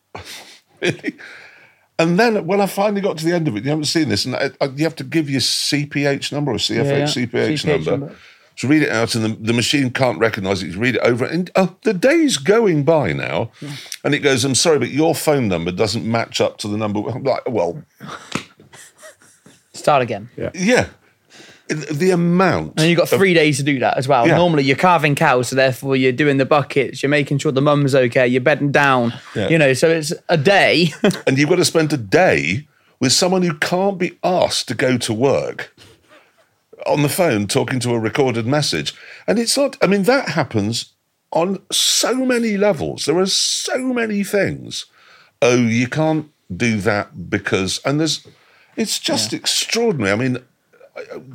[0.81, 1.15] really?
[1.99, 4.27] And then when I finally got to the end of it, you haven't seen this,
[4.27, 7.05] and I, I, you have to give your CPH number or CFH, yeah.
[7.05, 8.17] CPH, CPH number, number.
[8.57, 10.73] to read it out, and the, the machine can't recognise it.
[10.73, 13.51] You read it over, and oh, the day's going by now,
[14.05, 17.01] and it goes, "I'm sorry, but your phone number doesn't match up to the number."
[17.01, 17.83] I'm like, well,
[19.73, 20.29] Start again.
[20.37, 20.51] Yeah.
[20.55, 20.89] yeah,
[21.69, 22.75] the amount.
[22.79, 24.27] And you've got of- three days to do that as well.
[24.27, 24.37] Yeah.
[24.37, 27.95] Normally, you're carving cows, so therefore you're doing the buckets, you're making sure the mum's
[27.95, 29.13] okay, you're bedding down.
[29.35, 29.49] Yeah.
[29.49, 30.93] You know, so it's a day.
[31.27, 32.69] and you've got to spend a day
[33.01, 35.75] with someone who can't be asked to go to work
[36.87, 38.95] on the phone talking to a recorded message.
[39.27, 40.93] And it's not, I mean, that happens
[41.33, 43.05] on so many levels.
[43.05, 44.87] There are so many things.
[45.43, 48.27] Oh, you can't do that because, and there's,
[48.77, 50.13] it's just extraordinary.
[50.13, 50.39] I mean,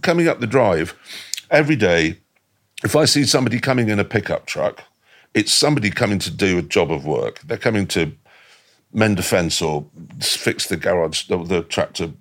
[0.01, 0.95] coming up the drive
[1.49, 2.17] every day,
[2.83, 4.83] if I see somebody coming in a pickup truck,
[5.33, 7.39] it's somebody coming to do a job of work.
[7.41, 8.11] They're coming to
[8.93, 9.85] mend a fence or
[10.19, 12.11] fix the garage, the, the tractor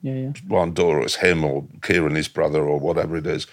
[0.47, 3.47] one door, or it's him or Kieran, his brother, or whatever it is.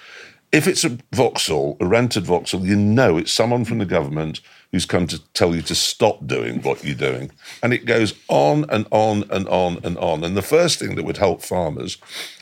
[0.52, 4.39] If it's a Vauxhall, a rented Vauxhall, you know it's someone from the government
[4.71, 7.32] who's come to tell you to stop doing what you're doing.
[7.63, 10.23] And it goes on and on and on and on.
[10.23, 11.97] And the first thing that would help farmers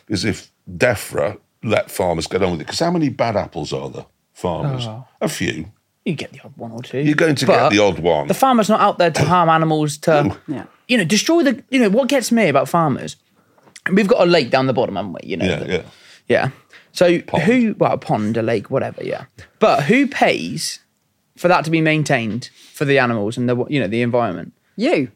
[0.08, 2.66] is if DEFRA let farmers get on with it.
[2.66, 4.86] Because how many bad apples are there, farmers?
[4.88, 5.06] Oh.
[5.22, 5.72] A few.
[6.06, 7.00] You get the odd one or two.
[7.00, 8.28] You're going to But get the odd one.
[8.28, 10.66] The farmer's not out there to harm animals, to Yeah.
[10.88, 11.64] you know, destroy the.
[11.70, 13.16] You know what gets me about farmers?
[13.92, 15.20] We've got a lake down the bottom, haven't we?
[15.30, 15.46] You know.
[15.46, 15.82] yeah, the- yeah.
[16.28, 16.50] Yeah.
[16.92, 17.76] So who?
[17.78, 19.04] Well, a pond, a lake, whatever.
[19.04, 19.26] Yeah.
[19.60, 20.80] But who pays
[21.38, 24.54] for that to be maintained for the animals and the you know the environment?
[24.76, 25.12] You.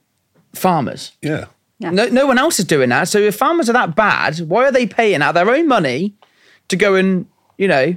[0.54, 1.12] Farmers.
[1.22, 1.46] Yeah.
[1.80, 1.92] Yeah.
[1.92, 3.08] No, no one else is doing that.
[3.08, 6.14] So if farmers are that bad, why are they paying out their own money
[6.68, 7.26] to go and
[7.58, 7.96] you know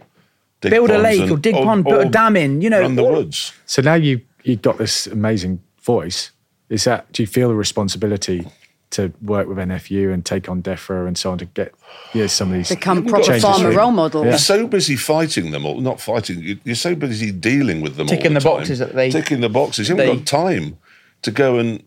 [0.61, 2.61] Dig build a lake and- or dig pond, put a dam in?
[2.62, 3.53] You know, run the woods.
[3.66, 6.31] So now you you've got this amazing voice.
[6.68, 8.47] Is that do you feel a responsibility
[8.90, 11.75] to work with NFU and take on DEFRA and so on to get
[12.14, 13.77] yeah some of these Become proper changes farmer through.
[13.79, 14.27] role models.
[14.27, 16.40] You're so busy fighting them, or not fighting.
[16.40, 18.59] you- You're so busy dealing with them, all Ticking the, the time.
[18.59, 19.88] boxes that they- ticking the boxes.
[19.88, 20.77] You haven't they- got time
[21.23, 21.83] to go and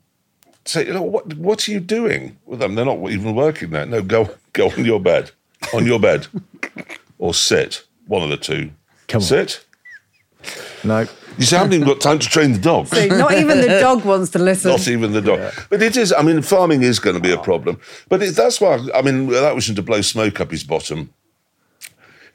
[0.66, 2.76] say, you know, what what are you doing with them?
[2.76, 3.86] They're not even working there.
[3.86, 5.32] No, go go on your bed,
[5.74, 6.28] on your bed,
[7.18, 7.84] or sit.
[8.08, 8.72] One of the two.
[9.08, 9.26] Come on.
[9.26, 9.66] sit.
[10.84, 12.92] no You see, I haven't even got time to train the dogs.
[12.92, 14.72] See, not even the dog wants to listen.
[14.72, 15.54] Not even the dog.
[15.70, 17.80] But it is, I mean, farming is going to be a problem.
[18.10, 21.14] But it, that's why, I mean, that was to blow smoke up his bottom.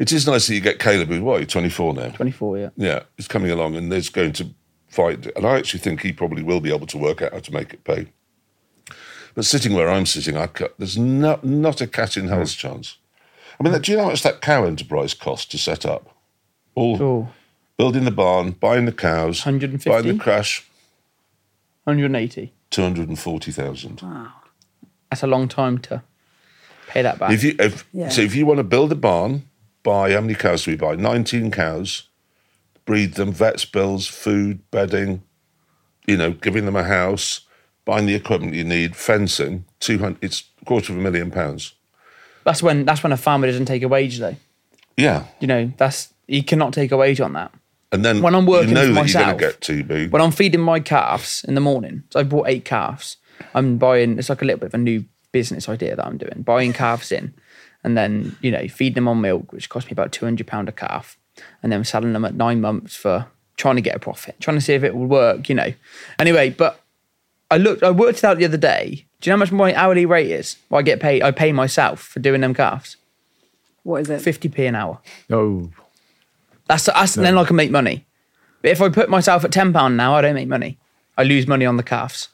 [0.01, 2.09] It is nice that you get Kaleb, who's what, 24 now?
[2.09, 2.57] Twenty four.
[2.59, 2.71] Yeah.
[2.77, 4.49] Yeah, he's coming along and there's going to
[4.88, 5.27] fight.
[5.37, 7.75] And I actually think he probably will be able to work out how to make
[7.75, 8.09] it pay.
[9.35, 12.69] But sitting where I'm sitting, I cut, there's not, not a cat in hell's hmm.
[12.69, 12.99] chance.
[13.59, 16.16] I mean, do you know how much that cow enterprise cost to set up?
[16.75, 16.97] All
[17.77, 19.88] building the barn, buying the cows, 150?
[19.88, 20.66] buying the crush,
[21.85, 22.53] 180.
[22.71, 24.03] 240,000.
[25.11, 26.03] That's a long time to
[26.88, 27.33] pay that back.
[27.33, 28.09] If you, if, Yeah.
[28.11, 29.45] So if you want to build a barn,
[29.83, 30.95] buy how many cows do we buy?
[30.95, 32.05] Nineteen cows,
[32.85, 35.23] breed them, vets bills, food, bedding,
[36.07, 37.40] you know, giving them a house,
[37.90, 39.64] buying the equipment you need, fencing.
[39.81, 40.22] Two hundred.
[40.22, 41.74] It's a quarter of a million pounds.
[42.44, 44.37] that's when that's when a farmer doesn't take a wage though.
[44.96, 47.50] Yeah, You know, that's he cannot take a wage on that.
[47.90, 50.11] and then When I'm working you know for myself, to get TB.
[50.12, 53.16] When I'm feeding my calves in the morning, so I bought eight calves.
[53.55, 54.18] I'm buying.
[54.18, 56.42] It's like a little bit of a new business idea that I'm doing.
[56.42, 57.35] Buying calves in,
[57.83, 60.68] and then you know feeding them on milk, which cost me about two hundred pound
[60.68, 61.16] a calf,
[61.62, 63.26] and then selling them at nine months for
[63.57, 65.48] trying to get a profit, trying to see if it would work.
[65.48, 65.72] You know.
[66.18, 66.81] Anyway, but
[67.51, 67.83] I looked.
[67.83, 69.07] I worked it out the other day.
[69.21, 70.57] Do you know how much my hourly rate is?
[70.69, 71.23] Well, I get paid.
[71.23, 72.97] I pay myself for doing them calves.
[73.83, 74.21] What is it?
[74.21, 75.01] Fifty p an hour.
[75.31, 75.71] oh
[76.67, 78.07] That's, that's then I can make money.
[78.63, 80.79] But if I put myself at ten pound now, I don't make money.
[81.17, 82.29] I lose money on the calves.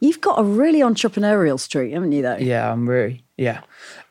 [0.00, 2.36] You've got a really entrepreneurial streak, haven't you, though?
[2.36, 3.60] Yeah, I'm really yeah.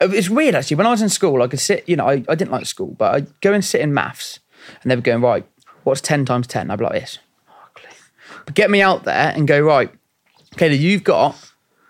[0.02, 0.78] Uh, It's weird actually.
[0.78, 1.88] When I was in school, I could sit.
[1.88, 4.40] You know, I, I didn't like school, but I'd go and sit in maths,
[4.82, 5.46] and they were going right.
[5.84, 6.72] What's ten times ten?
[6.72, 7.20] I'd be like this.
[8.46, 9.92] But get me out there and go right.
[10.56, 11.36] Okay, you've got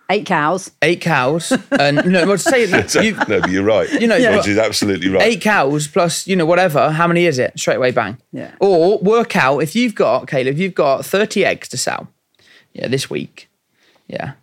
[0.07, 0.69] Eight cows.
[0.83, 3.91] eight cows, and no, know, what to say So- you, no, but you're right.
[3.91, 5.23] You know, which but- is absolutely right.
[5.23, 6.91] eight cows plus you know whatever.
[6.91, 7.57] How many is it?
[7.59, 8.17] Straight away, bang.
[8.31, 8.53] Yeah.
[8.59, 12.07] Or work out if you've got Kaleb, you've got thirty eggs to sell.
[12.73, 13.49] Yeah, this week.
[14.07, 14.33] Yeah.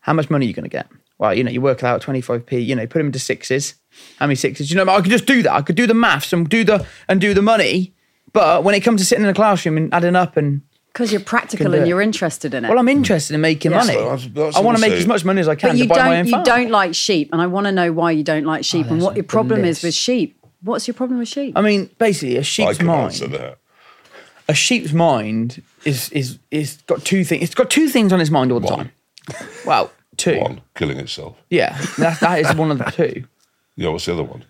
[0.00, 0.88] How much money are you going to get?
[1.18, 2.58] Well, you know, you work it out twenty five p.
[2.58, 3.74] You know, put them into sixes.
[4.18, 4.70] How many sixes?
[4.72, 5.52] You know, I could just do that.
[5.52, 7.94] I could do the maths and do the and do the money.
[8.32, 11.22] But when it comes to sitting in a classroom and adding up and Because you're
[11.22, 12.68] practical and you're interested in it.
[12.68, 13.78] well, I'm interested in making Yeah.
[13.78, 13.94] money.
[13.94, 15.78] So that's- that's I want to make as much money as I can but to
[15.78, 16.26] you buy my own don't.
[16.26, 16.44] You farm.
[16.44, 19.02] don't like sheep, and I want to know why you don't like sheep oh, and
[19.02, 20.38] what your a problem is with sheep.
[20.62, 21.56] What's your problem with sheep?
[21.56, 23.04] I mean, basically, a I sheep's can mind.
[23.04, 23.58] answer that.
[24.48, 27.42] a sheep's mind is is is got two things.
[27.44, 28.76] It's got two things on its mind all the One.
[28.76, 28.90] time.
[29.64, 30.38] Well, two.
[30.38, 31.36] One, killing itself.
[31.48, 33.24] Yeah, that, that is one of the two.
[33.76, 34.44] Yeah, what's the other one?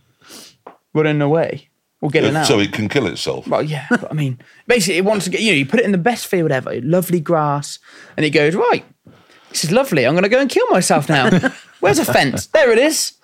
[0.92, 1.68] Running away
[2.02, 2.46] or getting out.
[2.46, 3.46] So it can kill itself.
[3.46, 5.56] well, yeah, but I mean, basically, it wants to get you know.
[5.56, 7.78] You put it in the best field ever, lovely grass,
[8.18, 8.84] and it goes right.
[9.48, 10.06] This is lovely.
[10.06, 11.30] I'm going to go and kill myself now.
[11.80, 12.46] Where's a fence?
[12.46, 13.14] There it is.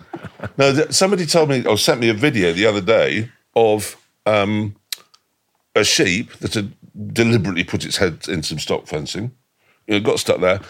[0.57, 4.77] No, th- somebody told me or sent me a video the other day of um,
[5.75, 6.73] a sheep that had
[7.13, 9.33] deliberately put its head in some stock fencing.
[9.87, 10.61] It got stuck there,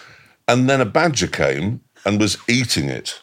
[0.46, 3.20] and then a badger came and was eating it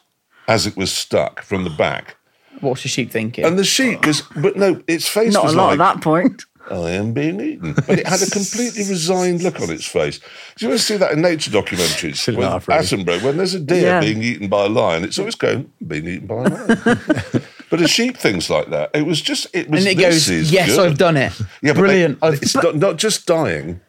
[0.48, 2.18] as it was stuck from the back.
[2.62, 3.46] What's the sheep thinking?
[3.46, 6.04] And the sheep was, but no, its face Not a was lot like at that
[6.04, 6.46] point.
[6.72, 7.74] I am being eaten.
[7.74, 10.20] But it had a completely resigned look on its face.
[10.56, 12.16] Do you ever see that in nature documentaries?
[12.16, 12.82] Should With laugh, really.
[12.82, 14.00] Attenborough, when there's a deer Yeah.
[14.00, 16.80] being eaten by a lion, it's always going, being eaten by a lion.
[17.70, 18.90] but a sheep, things like that.
[18.96, 20.80] It was just, it was, And it this goes, yes, good.
[20.80, 21.40] I've done it.
[21.62, 22.20] Yeah, but Brilliant.
[22.22, 23.80] They, it's not, not just dying.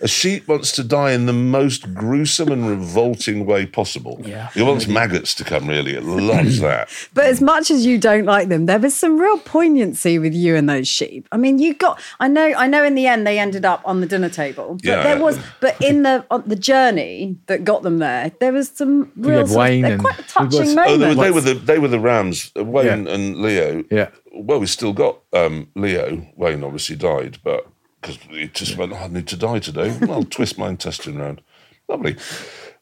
[0.00, 4.20] A sheep wants to die in the most gruesome and revolting way possible.
[4.24, 4.50] Yeah.
[4.54, 5.94] It wants maggots to come, really.
[5.94, 6.88] It loves that.
[7.14, 10.54] But as much as you don't like them, there was some real poignancy with you
[10.56, 11.26] and those sheep.
[11.32, 12.00] I mean, you got.
[12.20, 12.52] I know.
[12.56, 12.84] I know.
[12.84, 14.74] In the end, they ended up on the dinner table.
[14.74, 15.22] But Yeah, there yeah.
[15.22, 15.38] was.
[15.60, 19.38] But in the on the journey that got them there, there was some real.
[19.38, 21.16] had sort of- Wayne they're and- quite who was- touching Oh, they moments.
[21.16, 22.52] were, they were the they were the Rams.
[22.58, 23.14] Uh, Wayne Yeah.
[23.14, 23.84] and Leo.
[23.90, 24.08] Yeah.
[24.32, 26.26] Well, we still got um, Leo.
[26.36, 27.66] Wayne obviously died, but
[28.00, 29.96] because he just went, oh, I need to die today.
[30.00, 31.42] Well, I'll twist my intestine round.
[31.88, 32.16] Lovely,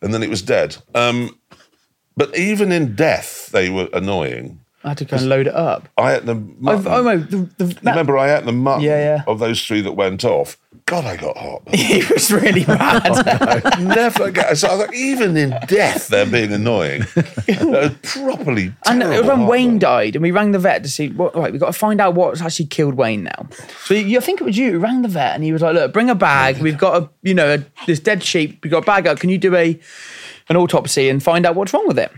[0.01, 0.77] and then it was dead.
[0.95, 1.39] Um,
[2.17, 4.64] but even in death, they were annoying.
[4.85, 5.89] I had to go and load it up.
[5.97, 6.87] I ate the I've, mutton.
[6.89, 9.25] oh no, the, the, that, Remember, I ate the mutton Yeah, yeah.
[9.27, 10.59] of those three that went off.
[10.87, 11.63] God, I got hot.
[11.69, 13.81] it was really bad.
[13.83, 14.59] Never get.
[14.59, 17.05] So I was like, even in death, they're being annoying.
[17.49, 18.73] Uh, properly.
[18.87, 19.79] And terrible when Wayne heartburn.
[19.79, 21.35] died, and we rang the vet to see what.
[21.35, 23.49] Right, we got to find out what's actually killed Wayne now.
[23.85, 25.75] So you, I think it was you who rang the vet, and he was like,
[25.75, 26.59] "Look, bring a bag.
[26.59, 28.63] We've got a, you know, a, this dead sheep.
[28.63, 29.19] We have got a bag up.
[29.19, 29.79] Can you do a
[30.49, 32.13] an autopsy and find out what's wrong with it?"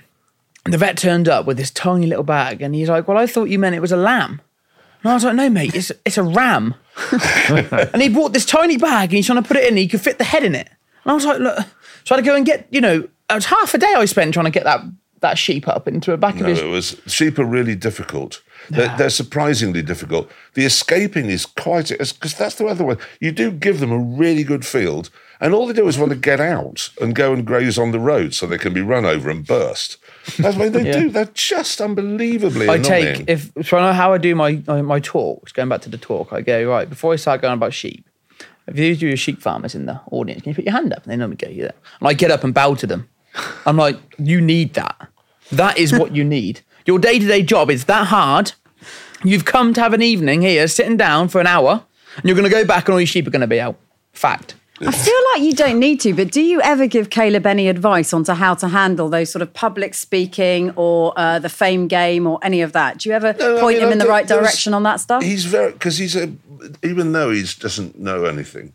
[0.66, 3.26] And the vet turned up with this tiny little bag, and he's like, "Well, I
[3.26, 4.40] thought you meant it was a lamb."
[5.02, 6.74] And I was like, "No, mate, it's it's a ram."
[7.92, 9.76] and he brought this tiny bag, and he's trying to put it in.
[9.76, 10.68] He could fit the head in it.
[11.04, 11.58] And I was like, "Look,"
[12.02, 14.04] so I had to go and get, you know, it was half a day I
[14.06, 14.80] spent trying to get that
[15.20, 18.42] that sheep up into the back No, of his it was sheep are really difficult.
[18.68, 20.30] They're, they're surprisingly difficult.
[20.54, 22.96] The escaping is quite because that's the other way.
[23.20, 26.16] You do give them a really good field, and all they do is want to
[26.16, 29.28] get out and go and graze on the road so they can be run over
[29.30, 29.98] and burst.
[30.38, 30.92] That's what they Yeah.
[31.00, 31.10] do.
[31.10, 33.26] They're just unbelievably I annoying.
[33.26, 35.52] take if so I know how I do my my talks.
[35.52, 38.04] Going back to the talk, I go right before I start going about sheep.
[38.66, 41.04] If you do your sheep farmers in the audience, can you put your hand up?
[41.04, 41.70] And they normally go, yeah.
[42.00, 43.08] And I get up and bow to them.
[43.64, 45.08] I'm like, you need that.
[45.52, 46.62] That is what you need.
[46.84, 48.52] Your day to day job is that hard.
[49.22, 51.84] You've come to have an evening here, sitting down for an hour,
[52.16, 53.76] and you're going to go back, and all your sheep are going to be out.
[54.12, 54.54] Fact.
[54.80, 58.12] I feel like you don't need to, but do you ever give Kaleb any advice
[58.12, 62.26] on to how to handle those sort of public speaking or uh, the fame game
[62.26, 62.98] or any of that?
[62.98, 65.00] Do you ever No, I point mean, him I in the right direction on that
[65.00, 65.22] stuff?
[65.22, 66.32] He's very because he's a
[66.82, 68.72] even though he doesn't know anything.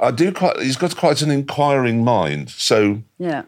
[0.00, 0.60] I do quite.
[0.60, 2.50] He's got quite an inquiring mind.
[2.50, 3.42] So yeah.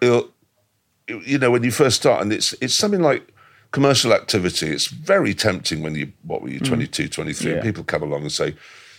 [0.00, 3.28] you know, when you first start, and it's it's something like
[3.70, 4.68] commercial activity.
[4.68, 7.62] It's very tempting when you what were you 22, 23, and Yeah.
[7.62, 8.54] people come along and say,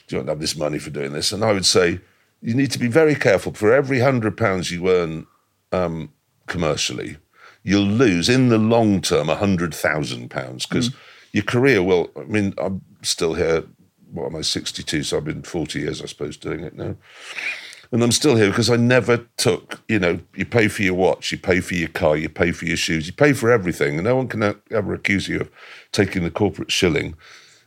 [0.07, 1.99] "Do you want to have this money for doing this?" And I would say,
[2.41, 3.53] you need to be very careful.
[3.53, 5.25] For every hundred pounds you earn
[5.71, 6.11] um,
[6.47, 7.17] commercially,
[7.63, 10.91] you'll lose in the long term a hundred thousand pounds because
[11.31, 12.11] your career will.
[12.15, 13.63] I mean, I'm still here.
[14.11, 14.41] What am I?
[14.41, 15.03] Sixty-two.
[15.03, 16.95] So I've been forty years, I suppose, doing it now.
[17.91, 21.31] And I'm still here because I never took, you know, you pay for your watch,
[21.31, 23.95] you pay for your car, you pay for your shoes, you pay for everything.
[23.95, 25.51] And no one can ever accuse you of
[25.91, 27.15] taking the corporate shilling.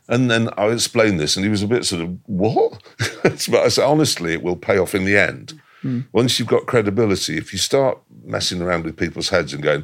[0.09, 2.81] And then I explained this, and he was a bit sort of, what?
[3.23, 5.61] but I said, honestly, it will pay off in the end.
[5.83, 6.01] Hmm.
[6.11, 9.83] Once you've got credibility, if you start messing around with people's heads and going,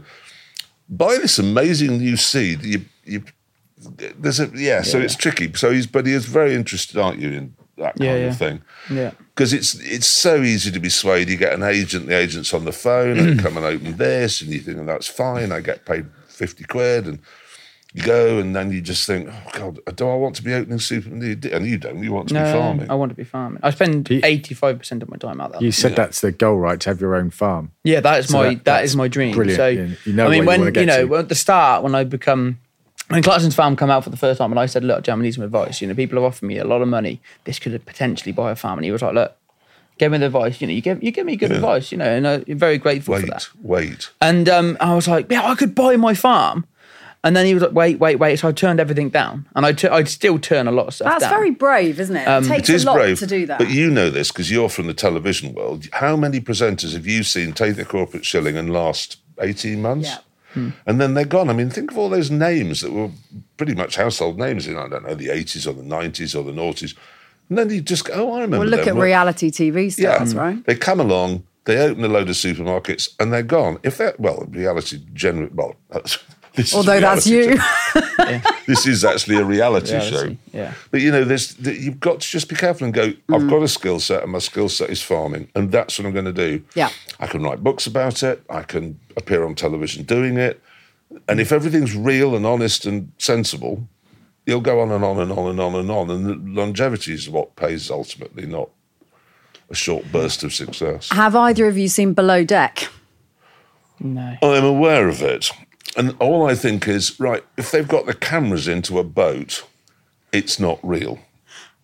[0.89, 3.23] buy this amazing new seed, you, you,
[4.19, 5.53] there's a, yeah, so it's tricky.
[5.53, 8.25] So he's, but he is very interested, aren't you, in that kind Yeah, yeah.
[8.31, 9.11] of thing Yeah.
[9.35, 11.29] because it's it's so easy to be swayed.
[11.29, 14.51] You get an agent, the agent's on the phone, and come and open this, and
[14.51, 15.51] you think, oh, that's fine.
[15.51, 17.19] I get paid fifty quid, and
[17.95, 20.79] you go, and then you just think, oh God, do I want to be opening
[20.79, 21.07] super?
[21.09, 22.03] And you, don't.
[22.03, 22.89] You want to No, be farming.
[22.91, 23.61] I want to be farming.
[23.63, 25.63] I spend You- eighty five percent of my time out there.
[25.63, 26.79] You said that's the goal, right?
[26.81, 27.71] To have your own farm.
[27.83, 29.33] Yeah, that is So my that- that that's my dream.
[29.33, 29.57] brilliant.
[29.57, 31.05] So You- you know I mean, where you when you know to.
[31.05, 32.59] well, at the start when I become
[33.07, 35.23] when Clarkson's farm come out for the first time, and I said, "Look, Jam, I
[35.23, 37.21] need some advice." You know, people have offered me a lot of money.
[37.45, 39.35] This could potentially buy a farm, and he was like, "Look,
[39.99, 40.59] give me the advice.
[40.59, 41.91] You know, you give you give me good advice.
[41.93, 44.09] You know, and I'm very grateful for that." wait, wait.
[44.21, 46.65] And um, I was like, "Yeah, I could buy my farm."
[47.25, 49.73] And then he was like, "Wait, wait, wait." So I turned everything down, and I
[49.73, 51.31] tu- I'd still turn a lot of stuff That's down.
[51.31, 52.25] very brave, isn't it?
[52.27, 53.57] Um, it takes It is a lot brave to do that.
[53.59, 55.87] But you know this because you're from the television world.
[55.91, 60.07] How many presenters have you seen take the corporate shilling and last eighteen months?
[60.07, 60.17] Yeah.
[60.53, 60.69] Hmm.
[60.85, 61.49] And then they're gone.
[61.49, 63.09] I mean, think of all those names that were
[63.57, 66.53] pretty much household names in, I don't know, the 80s or the 90s or the
[66.53, 66.95] noughties.
[67.49, 68.97] And then you just go, oh, I remember well, look them.
[68.97, 70.55] at reality TV stars, right?
[70.55, 70.61] Hmm.
[70.65, 73.79] They come along, they open a load of supermarkets, and they're gone.
[73.83, 76.19] If they're, well, reality generally, well, that's,
[76.57, 77.57] this Although that's you.
[77.57, 78.41] show.
[78.65, 80.35] This is actually a reality, show.
[80.51, 80.73] Yeah.
[80.89, 83.09] But you know, there's th- you've got to just be careful and go.
[83.11, 83.35] Mm.
[83.35, 86.13] I've got a skill set, and my skill set is farming, and that's what I'm
[86.13, 86.63] going to do.
[86.73, 86.89] Yeah.
[87.19, 88.43] I can write books about it.
[88.49, 90.63] I can appear on television doing it,
[91.27, 93.87] and if everything's real and honest and sensible,
[94.47, 97.29] you'll go on and on and on and on and on, and the longevity is
[97.29, 98.69] what pays ultimately, not
[99.69, 101.09] a short burst of success.
[101.11, 102.87] Have either of you seen Below Deck?
[103.99, 104.35] No.
[104.41, 105.51] I'm aware of it.
[105.97, 109.63] And all I think is, right, if they've got the cameras into a boat,
[110.31, 111.19] it's not real.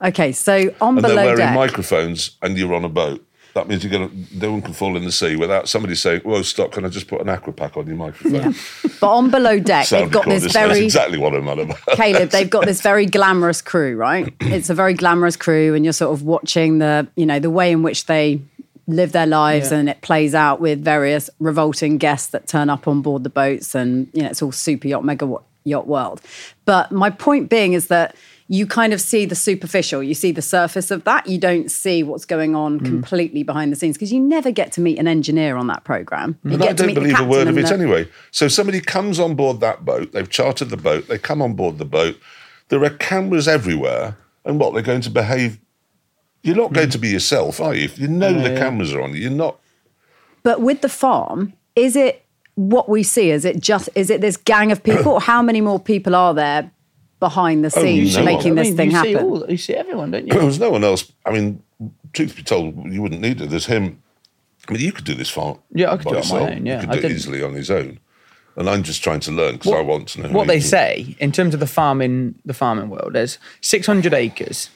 [0.01, 1.55] Okay, so on And they're Below wearing Deck.
[1.55, 3.25] microphones and you're on a boat.
[3.53, 6.41] That means you're gonna no one can fall in the sea without somebody saying, Whoa,
[6.41, 8.55] stop, can I just put an aqua pack on your microphone?
[9.01, 11.77] But on Below Deck, they've got this recorders, that's very exactly what I'm on about.
[11.89, 14.33] Kaleb, they've got this very glamorous crew, right?
[14.39, 17.71] It's a very glamorous crew, and you're sort of watching the, you know, the way
[17.73, 18.39] in which they
[18.87, 19.79] live their lives, Yeah.
[19.79, 23.75] and it plays out with various revolting guests that turn up on board the boats,
[23.75, 26.21] and you know, it's all super yacht, mega yacht world.
[26.65, 28.15] But my point being is that
[28.47, 31.25] you kind of see the superficial, you see the surface of that.
[31.25, 32.85] You don't see what's going on mm.
[32.85, 36.37] completely behind the scenes because you never get to meet an engineer on that program.
[36.43, 36.51] Mm.
[36.51, 38.09] You But I don't believe a word of it the- anyway.
[38.31, 41.77] So somebody comes on board that boat, they've chartered the boat, they come on board
[41.77, 42.19] the boat,
[42.67, 45.57] there are cameras everywhere, and what, they're going to behave.
[46.43, 46.75] You're not Hmm.
[46.75, 47.85] going to be yourself, are you?
[47.85, 49.59] If you know the cameras are on you, you're not.
[50.43, 52.23] But with the farm, is it
[52.55, 53.29] what we see?
[53.31, 56.71] Is it just is it this gang of people, how many more people are there
[57.19, 58.23] behind the scenes no.
[58.23, 59.25] making I this mean, thing you See happen?
[59.29, 60.33] all, you see everyone, don't you?
[60.39, 61.11] There's no one else.
[61.25, 61.61] I mean,
[62.13, 63.49] truth be told, you wouldn't need it.
[63.51, 64.01] There's him.
[64.67, 65.59] I mean, you could do this farm.
[65.71, 67.01] Yeah, I could by do it on my own, yeah, you could I do it
[67.03, 67.99] didn't- easily on his own.
[68.57, 70.29] And I'm just trying to learn because I want to know.
[70.31, 74.13] what they you can- say in terms of the farming the farming world there's 600
[74.13, 74.69] acres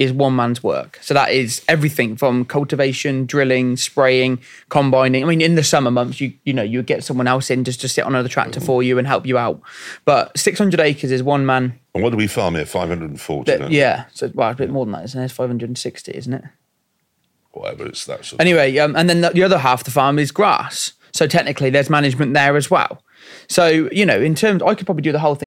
[0.00, 4.40] is one man's work so that is everything from cultivation drilling spraying
[4.70, 7.62] combining i mean in the summer months you you know you get someone else in
[7.62, 9.60] just to sit on another tractor for you and help you out
[10.04, 12.64] but 600 acres is one man And what do we farm here?
[12.66, 13.56] 540.
[13.58, 16.44] that, yeah so well a bit more than that isn't it it's 560 isn't it
[17.52, 19.90] Whatever, it's that sort of Anyway, um, and then the, the other half of the
[19.90, 20.92] farm is grass.
[21.12, 23.02] So technically, there's management there as well.
[23.48, 25.46] So you know, in terms, I could probably do the whole thing.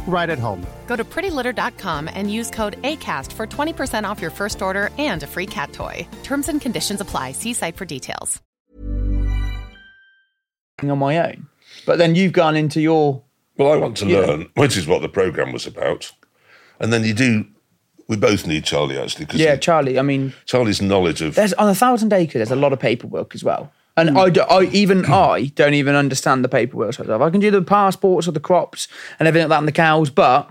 [0.07, 0.65] right at home.
[0.87, 5.27] Go to prettylitter.com and use code ACAST for 20% off your first order and a
[5.27, 6.05] free cat toy.
[6.23, 7.31] Terms and conditions apply.
[7.31, 8.41] See site for details.
[10.83, 11.47] on my own.
[11.85, 13.21] But then you've gone into your
[13.57, 14.19] Well, I want to Yeah.
[14.21, 16.11] learn, which is what the program was about.
[16.79, 17.45] And then you do.
[18.07, 19.99] We both need Charlie actually because yeah, Charlie.
[19.99, 22.33] I mean, Charlie's knowledge of there's on a thousand acres.
[22.33, 23.71] There's a lot of paperwork as well.
[23.97, 24.17] And hmm.
[24.17, 27.21] I, do, I, even I don't even understand the paperwork side of.
[27.21, 28.87] I can do the passports of the crops
[29.19, 30.49] and everything like that and the cows, but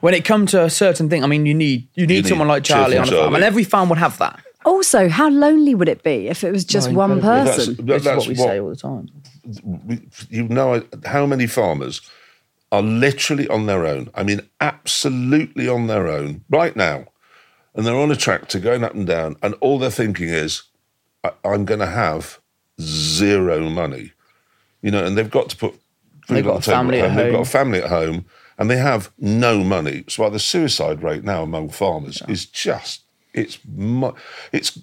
[0.00, 2.48] when it comes to a certain thing, I mean, you need you need, need someone
[2.48, 3.34] like Charlie on a farm, Charlie.
[3.36, 4.40] and every farm would have that.
[4.64, 7.52] Also, how lonely would it be if it was just Oh, one incredibly.
[7.52, 7.86] person?
[7.86, 9.08] That's- This is that's what we what- say all the time.
[10.28, 12.00] you know how many farmers
[12.72, 14.10] are literally on their own.
[14.14, 17.06] I mean, absolutely on their own right now,
[17.74, 20.64] and they're on a tractor going up and down, and all they're thinking is,
[21.26, 22.38] I- "I'm going to have
[22.80, 24.12] zero money,"
[24.82, 25.72] you know, and they've got to put
[26.26, 27.16] food They've got on a the table family at at home.
[27.18, 28.24] They've got a family at home,
[28.58, 30.04] and they have no money.
[30.08, 33.02] So, why the suicide rate now among farmers is just
[33.34, 33.58] it's
[34.52, 34.78] it's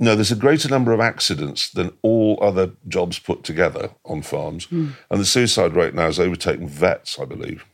[0.00, 4.64] no, there's a greater number of accidents than all other jobs put together on farms,
[4.64, 4.88] Hmm.
[5.10, 7.64] and the suicide rate now has overtaken vets, I believe.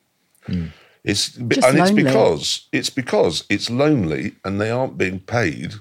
[1.03, 5.75] It's Just and it's because it's because it's lonely and they aren't being paid.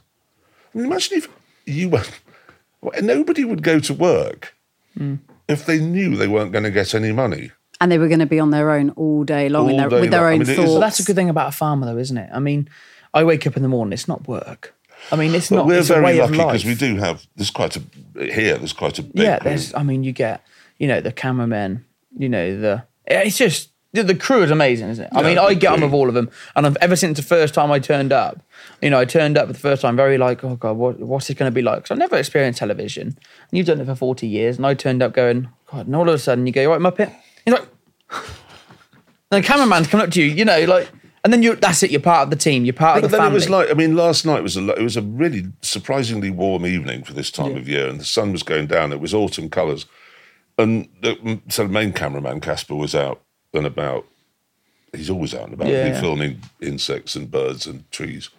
[0.73, 1.27] I mean, imagine if
[1.69, 2.03] you were
[3.01, 4.55] nobody would go to work
[4.97, 5.15] Hmm.
[5.47, 7.51] if they knew they weren't going to get any money.
[7.79, 9.89] And they were going to be on their own all day long in All their,
[9.89, 10.29] day with their long.
[10.29, 10.73] I own mean, thoughts.
[10.73, 12.29] But that's a good thing about a farmer, though, isn't it?
[12.33, 12.67] I mean,
[13.13, 13.93] I wake up in the morning.
[13.93, 14.73] It's not work.
[15.11, 15.65] I mean, it's But not.
[15.67, 17.81] we're it's a very way lucky because we do have there's quite a
[18.15, 18.57] here.
[18.57, 19.73] There's quite a big yeah, there's.
[19.73, 20.43] I mean, you get,
[20.77, 21.85] you know, the cameramen.
[22.17, 22.83] You know, the.
[23.05, 25.09] It's just the, the crew is amazing, isn't it?
[25.13, 25.87] I Yeah, mean, I get on crew.
[25.87, 28.39] with all of them, and I've, ever since the first time I turned up,
[28.81, 31.29] you know, I turned up for the first time very like, oh god, what, what's
[31.29, 31.79] it going to be like?
[31.79, 33.17] Because I've never experienced television, and
[33.57, 36.13] you've done it for forty years, and I turned up going, God, and all of
[36.15, 37.13] a sudden you go, "You right, Muppet.
[37.45, 37.67] He's like,
[39.31, 40.89] and the cameraman's coming up to you, you know, like,
[41.23, 41.91] And then you that's it.
[41.91, 42.65] You're part of the team.
[42.65, 43.33] You're part But of the then family.
[43.35, 46.29] it was like, I mean, last night was a lo- it was a really surprisingly
[46.29, 48.91] warm evening for this time of year, and the sun was going down.
[48.91, 49.85] It was autumn colours,
[50.57, 53.21] and the so the main cameraman Casper was out
[53.53, 54.05] and about.
[54.91, 58.29] He's always out and about, Yeah, He's filming insects and birds and trees,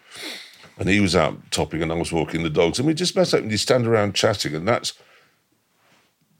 [0.78, 3.32] and he was out topping, and I was walking the dogs, and we just met
[3.32, 4.94] up and you stand around chatting, and that's.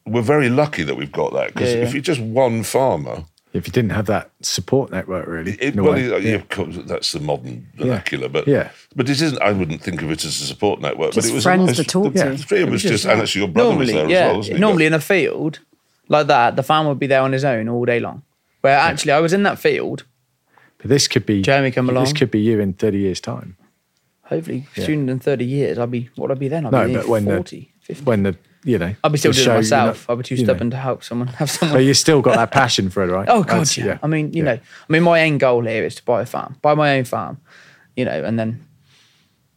[0.06, 1.84] We're very lucky that we've got that because Yeah, yeah.
[1.84, 5.96] if you're just one farmer, If you didn't have that support network, really, it, well,
[5.96, 8.70] yeah, yeah, of course, that's the modern vernacular, but Yeah.
[8.96, 9.40] but it isn't.
[9.40, 11.12] I wouldn't think of it as a support network.
[11.12, 12.30] Just but it was friends a nice, to talk the, to.
[12.30, 14.08] The three of It us was just, just- and actually your brother normally, was there
[14.10, 14.60] yeah, as well, wasn't he?
[14.60, 15.58] normally in a field
[16.08, 18.22] like that, the farmer would be there on his own all day long.
[18.60, 20.04] Where actually, I was in that field.
[20.78, 22.04] But this could be Jeremy come along.
[22.04, 23.56] This could be you in thirty years' time.
[24.24, 24.84] Hopefully, Yeah.
[24.84, 26.08] sooner than thirty years, I'll be.
[26.16, 26.64] What would I be then?
[26.66, 28.04] I'll No, be but when 40, the 50.
[28.04, 30.06] when the you know I'll be still doing show, it myself.
[30.08, 30.52] not- I'll be too you know.
[30.52, 31.28] stubborn to help someone.
[31.28, 31.78] Have someone.
[31.78, 33.26] But you still got that passion for it, right?
[33.30, 33.98] Oh god, That's- yeah.
[34.02, 36.56] I mean, you know, I mean, my end goal here is to buy a farm,
[36.62, 37.40] buy my own farm,
[37.96, 38.64] you know, and then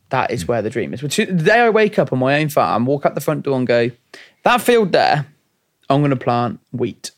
[0.10, 1.02] that is is where the dream is.
[1.04, 3.58] Which the day I wake up on my own farm, walk up the front door
[3.58, 3.92] and go,
[4.44, 5.26] that field there,
[5.90, 7.12] I'm going to plant wheat,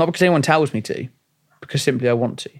[0.00, 1.08] not because anyone tells me to,
[1.60, 2.50] because simply I want to.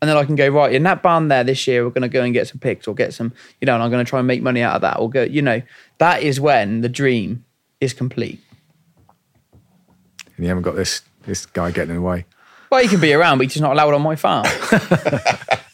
[0.00, 1.84] And then I can go right in that barn there this year.
[1.84, 3.90] We're going to go and get some pigs or get some, you know, and I'm
[3.90, 4.98] going to try and make money out of that.
[4.98, 5.60] Or go, you know,
[5.98, 7.44] that is when the dream
[7.80, 8.40] is complete.
[10.36, 12.24] And you haven't got this this guy getting in the way.
[12.70, 14.46] Well, he can be around, but he's just not allowed on my farm.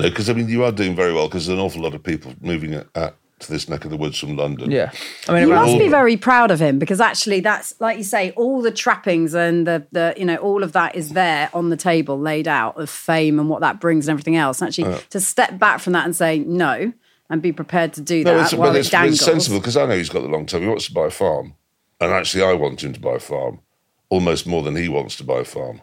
[0.00, 2.02] No, because I mean you are doing very well because there's an awful lot of
[2.02, 4.70] people moving at, at to this neck of the woods from London.
[4.70, 4.92] Yeah,
[5.28, 8.30] I mean, You must be very proud of him because actually, that's like you say,
[8.32, 11.76] all the trappings and the the you know all of that is there on the
[11.76, 14.60] table, laid out of fame and what that brings and everything else.
[14.60, 16.92] And actually, to step back from that and say no
[17.28, 19.14] and be prepared to do No, that it's, while but it it's, dangles.
[19.16, 20.62] it's sensible because I know he's got the long term.
[20.62, 21.54] He wants to buy a farm,
[22.00, 23.60] and actually, I want him to buy a farm
[24.08, 25.80] almost more than he wants to buy a farm.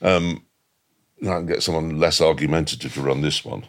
[0.00, 0.44] Um,
[1.20, 3.64] and I can get someone less argumentative to run this one.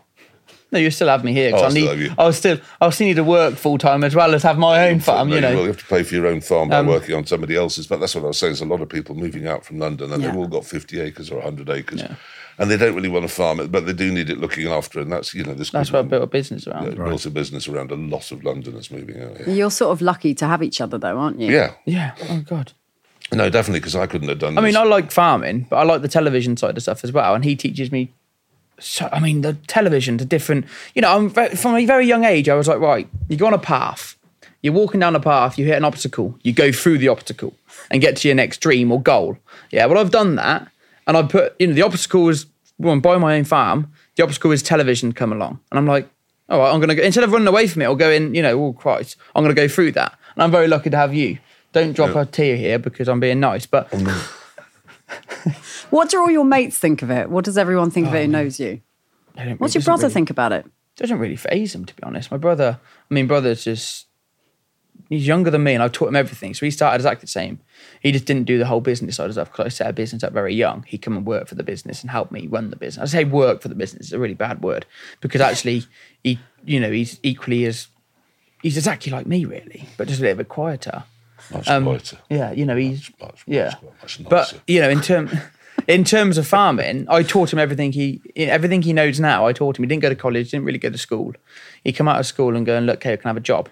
[0.74, 1.90] No, you still have me here 'cause Oh, I I still need.
[1.90, 2.12] have you.
[2.18, 2.58] I still.
[2.82, 5.30] I still need to work full time as well as have my own farm.
[5.30, 5.50] No, You will.
[5.54, 5.62] know.
[5.62, 7.88] you have to pay for your own farm by Um, working on somebody else's.
[7.88, 8.54] But that's what I was saying.
[8.54, 10.30] There's a lot of people moving out from London, and Yeah.
[10.32, 12.04] they've all got 50 acres or 100 acres,
[12.58, 15.00] and they don't really want to farm it, but they do need it looking after.
[15.00, 15.70] And that's you know this.
[15.70, 16.98] That's what I built a business around.
[16.98, 19.50] Yeah, built a business around a lot of Londoners moving out here.
[19.56, 21.52] You're sort of lucky to have each other, though, aren't you?
[21.52, 22.12] Yeah, Yeah.
[22.30, 22.74] Oh God.
[23.32, 24.56] no, definitely because I couldn't have done.
[24.56, 24.62] This.
[24.62, 24.76] I mean.
[24.76, 27.36] I like farming, but I like the television side of stuff as well.
[27.36, 28.12] And he teaches me.
[28.80, 30.66] So I mean, the television, the different.
[30.96, 32.50] You know, I'm ve- from a very young age.
[32.50, 34.16] I was like, right, you go on a path.
[34.62, 35.58] You're walking down a path.
[35.58, 36.38] You hit an obstacle.
[36.42, 37.54] You go through the obstacle
[37.92, 39.38] and get to your next dream or goal.
[39.72, 39.86] Yeah.
[39.86, 40.68] Well, I've done that,
[41.06, 41.56] and I put.
[41.60, 42.46] You know, the obstacle is
[42.78, 43.92] well, I'm buying my own farm.
[44.16, 46.10] The obstacle is television come along, and I'm like,
[46.50, 48.64] all right, I'm gonna go instead of running away from it or going, you know,
[48.66, 50.18] oh Christ, I'm gonna go through that.
[50.36, 51.40] And I'm very lucky to have you.
[51.72, 53.92] Don't drop a tear here because I'm being nice, but.
[55.90, 57.30] What do all your mates think of it?
[57.30, 58.82] What does everyone think of it who um, knows you?
[59.36, 60.66] don't What's your brother doesn't think about it?
[60.96, 62.32] doesn't really phase him to be honest.
[62.32, 62.80] My brother,
[63.10, 64.08] I mean, brother's just
[65.10, 66.54] he's younger than me, and I've taught him everything.
[66.54, 67.60] So he started exactly the same.
[68.02, 70.24] He just didn't do the whole business side of stuff because I set a business
[70.24, 70.84] up very young.
[70.88, 73.04] He'd come and work for the business and help me run the business.
[73.04, 74.86] I say work for the business; it's a really bad word
[75.22, 75.84] because actually,
[76.24, 77.88] he, you know, he's equally as
[78.62, 81.04] he's exactly like me, really, but just a little bit quieter.
[81.52, 82.18] Much Um, quieter.
[82.30, 84.30] Yeah, you know, he's Much, much, yeah, much nicer.
[84.30, 85.30] but you know, in term
[85.88, 89.48] in terms of farming, I taught him everything he everything he knows now.
[89.48, 89.84] I taught him.
[89.84, 91.34] He didn't go to college, didn't really go to school.
[91.84, 93.70] He come out of school and go and look, okay, I can have a job.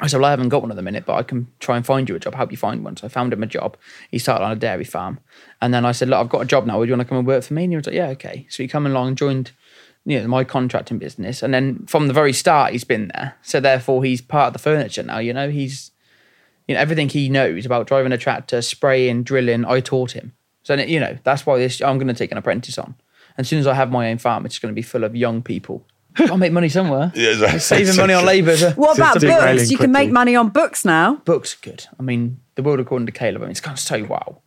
[0.00, 1.84] I said, well, I haven't got one at the minute, but I can try and
[1.84, 2.96] find you a job, help you find one.
[2.96, 3.76] So I found him a job.
[4.12, 5.18] He started on a dairy farm.
[5.60, 6.78] And then I said, look, I've got a job now.
[6.78, 7.64] Would you want to come and work for me?
[7.64, 8.46] And he was like, yeah, okay.
[8.48, 9.50] So he come along and joined
[10.04, 11.42] you know, my contracting business.
[11.42, 13.34] And then from the very start, he's been there.
[13.42, 15.18] So therefore, he's part of the furniture now.
[15.18, 15.90] You know, he's,
[16.68, 20.34] you know, everything he knows about driving a tractor, spraying, drilling, I taught him.
[20.62, 22.94] So, you know, that's why this, I'm going to take an apprentice on.
[23.36, 25.16] And as soon as I have my own farm, it's going to be full of
[25.16, 25.86] young people.
[26.18, 27.12] I'll make money somewhere.
[27.16, 27.58] Yeah, exactly.
[27.60, 28.50] Saving money on labour.
[28.50, 29.70] is What about books?
[29.70, 31.16] You can make money on books now.
[31.24, 31.86] books are good.
[31.98, 33.36] I mean, the world according to Kaleb.
[33.36, 34.42] I mean, it's gone so wow.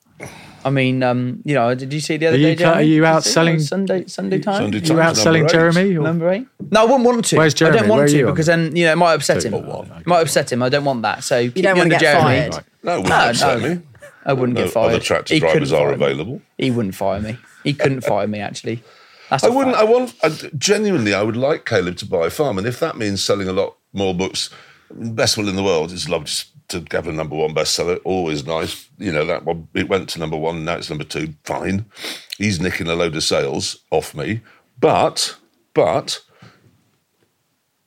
[0.63, 2.51] I mean, um, you know, did you see the other Are day?
[2.51, 2.79] you ca- Jeremy?
[2.81, 3.29] are you Did out see?
[3.31, 4.61] selling- Sunday Sunday time?
[4.61, 5.49] Sunday You Times out number selling eight.
[5.51, 5.97] Jeremy?
[5.97, 6.03] Or?
[6.03, 6.47] Number eight?
[6.69, 7.37] No, I wouldn't want to.
[7.37, 7.77] Where's Jeremy?
[7.77, 9.53] I don't want to you on because then you know it might upset him.
[9.53, 9.91] One.
[9.99, 10.61] It might upset him.
[10.61, 11.23] I don't want that.
[11.23, 12.21] So keep don't me wanna under get Jeremy.
[12.51, 12.65] fired.
[12.83, 13.69] No, it wouldn't No, upset no.
[13.69, 13.81] me.
[14.23, 14.89] I wouldn't No, get fired.
[14.89, 15.93] Other tractor He drivers are fire me.
[16.05, 16.41] available.
[16.59, 17.37] He wouldn't fire me.
[17.63, 18.83] He couldn't fire me actually.
[19.31, 19.75] That's I a wouldn't.
[19.77, 19.87] fact.
[19.87, 20.13] I want.
[20.23, 23.47] I, genuinely, I would like Kaleb to buy a farm, and if that means selling
[23.47, 24.51] a lot more books,
[24.91, 25.91] best will in the world.
[25.91, 26.45] It's lovely to
[26.91, 27.99] have a number one bestseller.
[28.03, 28.87] Always nice.
[28.97, 29.67] You know that one.
[29.73, 30.65] It went to number one.
[30.65, 31.33] Now it's number two.
[31.43, 31.85] Fine.
[32.37, 34.41] He's nicking a load of sales off me,
[34.79, 35.35] but
[35.73, 36.21] but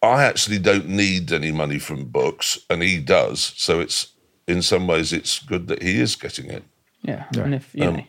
[0.03, 3.53] I actually don't need any money from books, and he does.
[3.57, 4.09] So it's
[4.47, 6.65] in some ways it's good that he is getting it.
[7.03, 8.03] Yeah, and if you Um,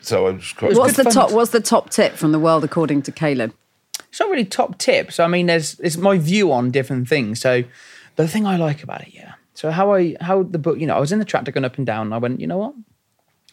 [0.00, 0.74] So I was quite.
[0.74, 1.12] What's the fun.
[1.12, 1.32] top?
[1.32, 3.52] What's the top tip from the world according to Kaleb?
[4.08, 5.20] it's not really top tips.
[5.20, 7.40] I mean, there's it's my view on different things.
[7.40, 7.64] So
[8.16, 9.34] the thing I like about it, yeah.
[9.58, 11.78] So how I how the book, you know, I was in the tractor going up
[11.78, 12.06] and down.
[12.06, 12.74] And I went, you know what?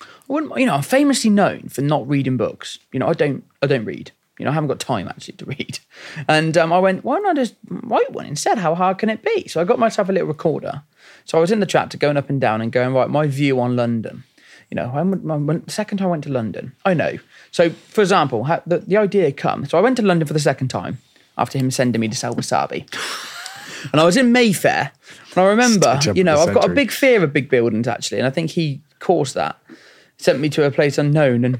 [0.01, 2.77] I wouldn't, you know, I'm famously known for not reading books.
[2.91, 4.11] You know, I don't I don't read.
[4.37, 5.79] You know, I haven't got time actually to read.
[6.27, 8.59] And um, I went, why not just write one instead?
[8.59, 9.47] How hard can it be?
[9.47, 10.83] So I got myself a little recorder.
[11.23, 13.59] So I was in the tractor going up and down and going, right, my view
[13.59, 14.25] on London.
[14.69, 17.17] You know, when, second time I went to London, I know.
[17.49, 19.65] So, for example, the, the idea come.
[19.65, 20.99] So I went to London for the second time
[21.35, 22.85] after him sending me to sell wasabi.
[23.91, 24.91] And I was in Mayfair.
[25.35, 28.19] And I remember, you know, I've got a big fear of big buildings actually.
[28.19, 29.57] And I think he caused that.
[30.17, 31.59] Sent me to a place unknown and,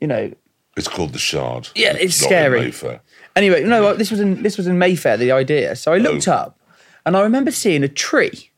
[0.00, 0.32] you know,
[0.76, 1.68] It's called the Shard.
[1.74, 2.60] Yeah, it's not in scary.
[2.60, 3.00] Mayfair.
[3.34, 5.16] Anyway, no, this was in this was in Mayfair.
[5.16, 5.74] The idea.
[5.76, 6.32] So I looked Oh.
[6.32, 6.58] up,
[7.04, 8.50] and I remember seeing a tree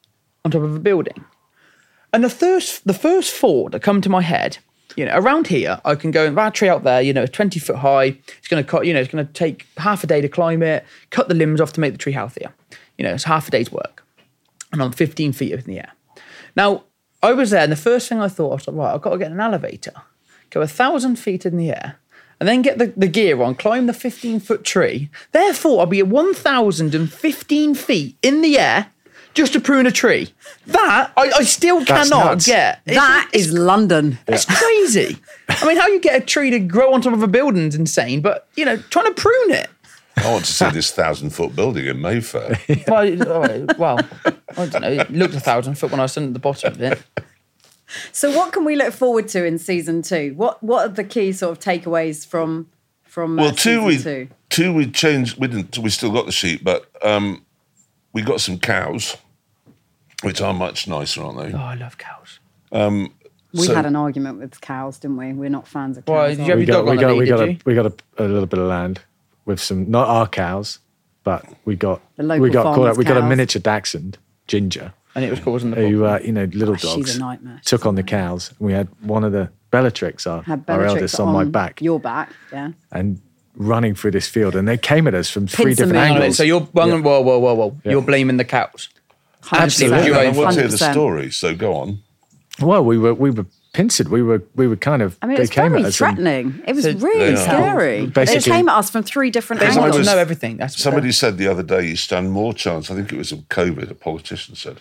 [0.44, 1.24] on top of a building.
[2.12, 4.58] And the first the first thought that come to my head,
[4.96, 7.00] you know, around here, I can go and that tree out there.
[7.00, 8.18] You know, it's twenty foot high.
[8.38, 8.86] It's going to cut.
[8.86, 11.60] You know, it's going to take half a day to climb it, cut the limbs
[11.60, 12.52] off to make the tree healthier.
[12.98, 14.04] You know, it's half a day's work,
[14.72, 15.92] and I'm fifteen feet up in the air.
[16.56, 16.84] Now
[17.22, 19.10] I was there, and the first thing I thought I was like, right, I've got
[19.10, 19.92] to get an elevator,
[20.50, 21.98] go a thousand feet in the air,
[22.40, 25.10] and then get the, the gear on, climb the 15 foot tree.
[25.32, 28.86] Therefore, I'll be at 1,015 feet in the air
[29.34, 30.32] just to prune a tree.
[30.66, 32.46] That I, I still That's cannot nuts.
[32.46, 32.80] get.
[32.86, 34.18] It's- That is London.
[34.26, 35.18] it's crazy.
[35.48, 38.20] I mean, how you get a tree to grow on top of a building's insane,
[38.20, 39.68] but you know, trying to prune it.
[40.24, 42.58] I want to see this thousand foot building in Mayfair.
[42.88, 43.98] Well, it- all right, well,
[44.56, 44.90] I don't know.
[44.90, 47.02] It looked a thousand foot when I was stood at the bottom of it.
[48.12, 50.34] So, what can we look forward to in season two?
[50.36, 52.68] What What are the key sort of takeaways from
[53.02, 54.28] from uh, Well, two season we two?
[54.50, 55.38] two we changed.
[55.40, 55.78] We didn't.
[55.78, 57.44] We still got the sheep, but um,
[58.12, 59.16] we got some cows,
[60.22, 61.52] which are much nicer, aren't they?
[61.56, 62.40] Oh, I love cows.
[62.72, 63.12] Um,
[63.54, 65.32] We so- had an argument with cows, didn't we?
[65.32, 66.14] We're not fans of cows.
[66.14, 66.60] Why, are did you we?
[66.60, 69.00] have got we got we got a, we got a, a little bit of land
[69.48, 70.78] with some not our cows,
[71.24, 72.98] but we got we got caught farmers' up.
[72.98, 73.28] We got a cows.
[73.30, 76.22] miniature dachshund, Ginger, And it was causing the who problem.
[76.22, 77.60] uh, you know little Oh, she's a dogs nightmare.
[77.64, 78.50] took on the cows.
[78.50, 81.80] And we had one of the Bellatrix, our, Had our Bellatrix eldest, on, my back,
[81.82, 82.72] Your back, yeah.
[82.92, 83.20] and
[83.56, 85.98] running through this field, and they came at us from three Pincer different movement.
[86.04, 86.36] Hang on a minute, angles.
[86.36, 87.76] So you're whoa, whoa, whoa, whoa, whoa.
[87.84, 87.92] Yeah.
[87.92, 88.88] You're blaming the cows.
[89.50, 90.06] Absolutely.
[90.06, 90.92] You're I want to hear the 100%.
[90.92, 91.30] story.
[91.30, 91.98] So go on.
[92.60, 93.46] Well, we were we were
[93.78, 94.08] pincered.
[94.08, 95.16] We were we were kind of.
[95.22, 96.46] I mean, they it's came very at and- threatening.
[96.66, 97.36] It was So- really They are.
[97.50, 98.00] scary.
[98.06, 99.92] They Basically- came at us from three different They angles.
[99.92, 100.56] to was- know everything.
[100.56, 102.90] That's Somebody said the other day you stand more chance.
[102.90, 103.88] I think it was of COVID.
[103.90, 104.76] A politician said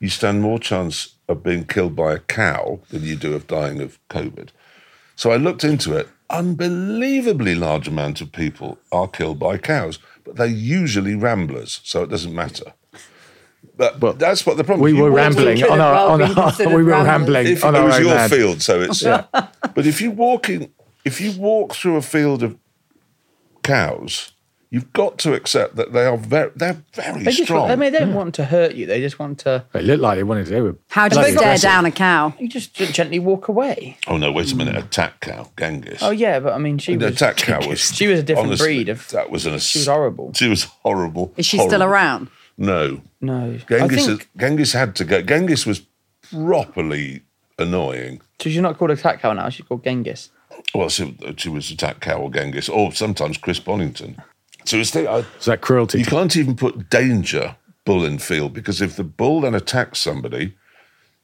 [0.00, 0.94] you stand more chance
[1.28, 4.48] of being killed by a cow than you do of dying of COVID.
[5.14, 6.08] So I looked into it.
[6.30, 10.46] Unbelievably large amount of people are killed by cows, but they're
[10.80, 12.72] usually ramblers, so it doesn't matter.
[13.78, 14.82] But Well, that's what the problem.
[14.84, 17.06] we were rambling on our well on our, we were ramblers.
[17.06, 18.32] rambling if on it our was own your land.
[18.32, 19.02] field, so it's.
[19.74, 20.70] but if you walking,
[21.04, 22.58] if you walk through a field of
[23.62, 24.32] cows,
[24.70, 27.60] you've got to accept that they are very, they're very They strong.
[27.60, 28.86] want, I mean, they don't want to hurt you.
[28.86, 29.64] They just want to.
[29.72, 30.50] They looked like they wanted to.
[30.50, 32.34] They were How do bloody you stare down a cow?
[32.38, 33.96] You just gently walk away.
[34.08, 34.32] oh no!
[34.32, 34.76] Wait a minute!
[34.76, 36.02] Attack cow, Genghis.
[36.02, 37.14] Oh yeah, but I mean, she The was.
[37.14, 37.80] attack cow was.
[37.94, 39.08] She was a different honestly, breed of.
[39.10, 39.58] That was an.
[39.58, 40.32] She was horrible.
[40.34, 41.32] She was horrible.
[41.36, 42.28] Is she still around?
[42.58, 43.00] No.
[43.20, 44.06] No, Genghis.
[44.06, 44.28] think.
[44.36, 45.22] Genghis had to go.
[45.22, 45.82] Genghis was
[46.30, 47.22] properly
[47.58, 48.20] annoying.
[48.40, 49.48] So she's not called attack cow now.
[49.48, 50.30] She's called Genghis.
[50.74, 54.20] Well, she, she was attack cow or Genghis, or sometimes Chris Bonington.
[54.64, 56.00] So it's the, uh, I, So that cruelty.
[56.00, 60.54] You can't even put danger bull in field because if the bull then attacks somebody,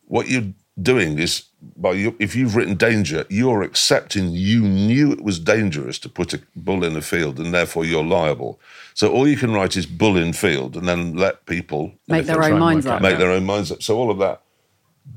[0.07, 1.45] what you're doing is
[1.77, 6.33] by you, if you've written danger, you're accepting you knew it was dangerous to put
[6.33, 8.59] a bull in a field and therefore you're liable.
[8.95, 12.43] So all you can write is bull in field and then let people Make their
[12.43, 12.97] own minds work up.
[12.97, 13.03] out.
[13.03, 13.83] make their own minds up.
[13.83, 14.41] So all of that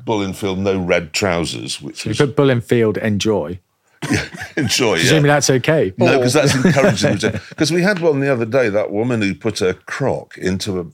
[0.03, 3.59] bull in field, no red trousers, which you was put bull in field, enjoy.
[4.57, 4.95] enjoy.
[4.95, 5.01] Yeah.
[5.01, 5.93] Presumably that's okay.
[5.97, 7.39] No, because that's encouraging.
[7.49, 8.69] Because we had one the other day.
[8.69, 10.85] That woman who put a crock into a.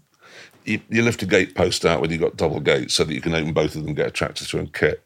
[0.66, 3.20] You, you lift a gate post out when you've got double gates so that you
[3.20, 5.04] can open both of them, get a tractor through and kit.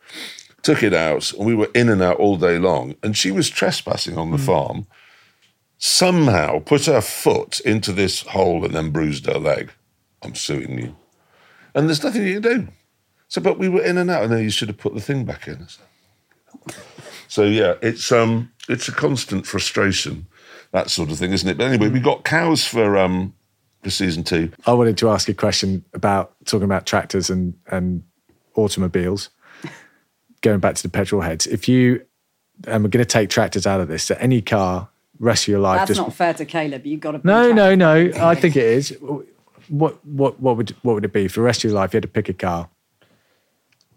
[0.62, 2.96] Took it out, and we were in and out all day long.
[3.02, 4.46] And she was trespassing on the hmm.
[4.46, 4.88] farm.
[5.78, 9.72] Somehow put her foot into this hole and then bruised her leg.
[10.24, 10.96] I'm suing you.
[11.76, 12.68] And there's nothing you can do.
[13.28, 15.26] So, but we were in and out, and then you should have put the thing
[15.26, 15.68] back in.
[17.28, 20.28] So yeah, it's um it's a constant frustration,
[20.72, 21.58] that sort of thing, isn't it?
[21.58, 23.34] But anyway, we got cows for um
[23.84, 24.52] for season two.
[24.66, 28.04] I wanted to ask a question about talking about tractors and, and
[28.56, 29.30] automobiles.
[30.42, 32.06] Going back to the petrol heads, if you
[32.66, 35.60] and we're going to take tractors out of this, so any car, rest of your
[35.60, 36.86] life, That's just not fair to Kaleb.
[36.86, 37.22] You've got to.
[37.24, 38.12] no, no, no.
[38.18, 38.96] I think it is.
[39.70, 41.94] What what what would what would it be for the rest of your life?
[41.94, 42.70] You had to pick a car.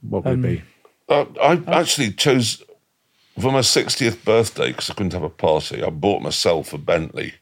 [0.03, 0.63] What would Um, it be?
[1.09, 2.63] Uh, I actually chose.
[3.39, 7.35] For my 60th birthday, because I couldn't have a party, I bought myself a Bentley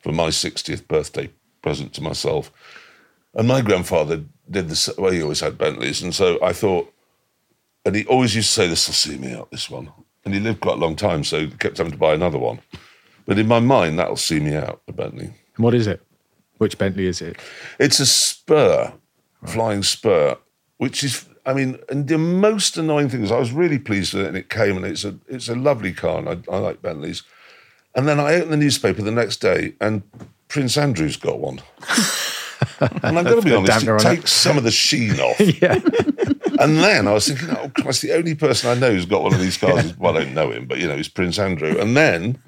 [0.00, 1.30] for my 60th birthday
[1.62, 2.50] present to myself.
[3.34, 6.02] And my grandfather did this, well, he always had Bentleys.
[6.02, 6.92] And so I thought,
[7.84, 9.92] and he always used to say, This will see me out, this one.
[10.24, 12.60] And he lived quite a long time, so he kept having to buy another one.
[13.26, 15.32] But in my mind, that'll see me out, the Bentley.
[15.56, 16.04] And what is it?
[16.58, 17.36] Which Bentley is it?
[17.78, 18.92] It's a spur,
[19.46, 20.36] flying spur,
[20.78, 24.24] which is, I mean, and the most annoying thing is I was really pleased with
[24.24, 26.82] it and it came and it's a, it's a lovely car and I, I like
[26.82, 27.22] Bentleys.
[27.94, 30.02] And then I opened the newspaper the next day and
[30.48, 31.60] Prince Andrew's got one.
[32.80, 34.28] and I'm going to be honest, it on it.
[34.28, 35.40] some of the sheen off.
[35.62, 35.80] yeah.
[36.60, 39.34] And then I was thinking, oh Christ, the only person I know who's got one
[39.34, 41.78] of these cars is, well, I don't know him, but you know, he's Prince Andrew.
[41.78, 42.38] And then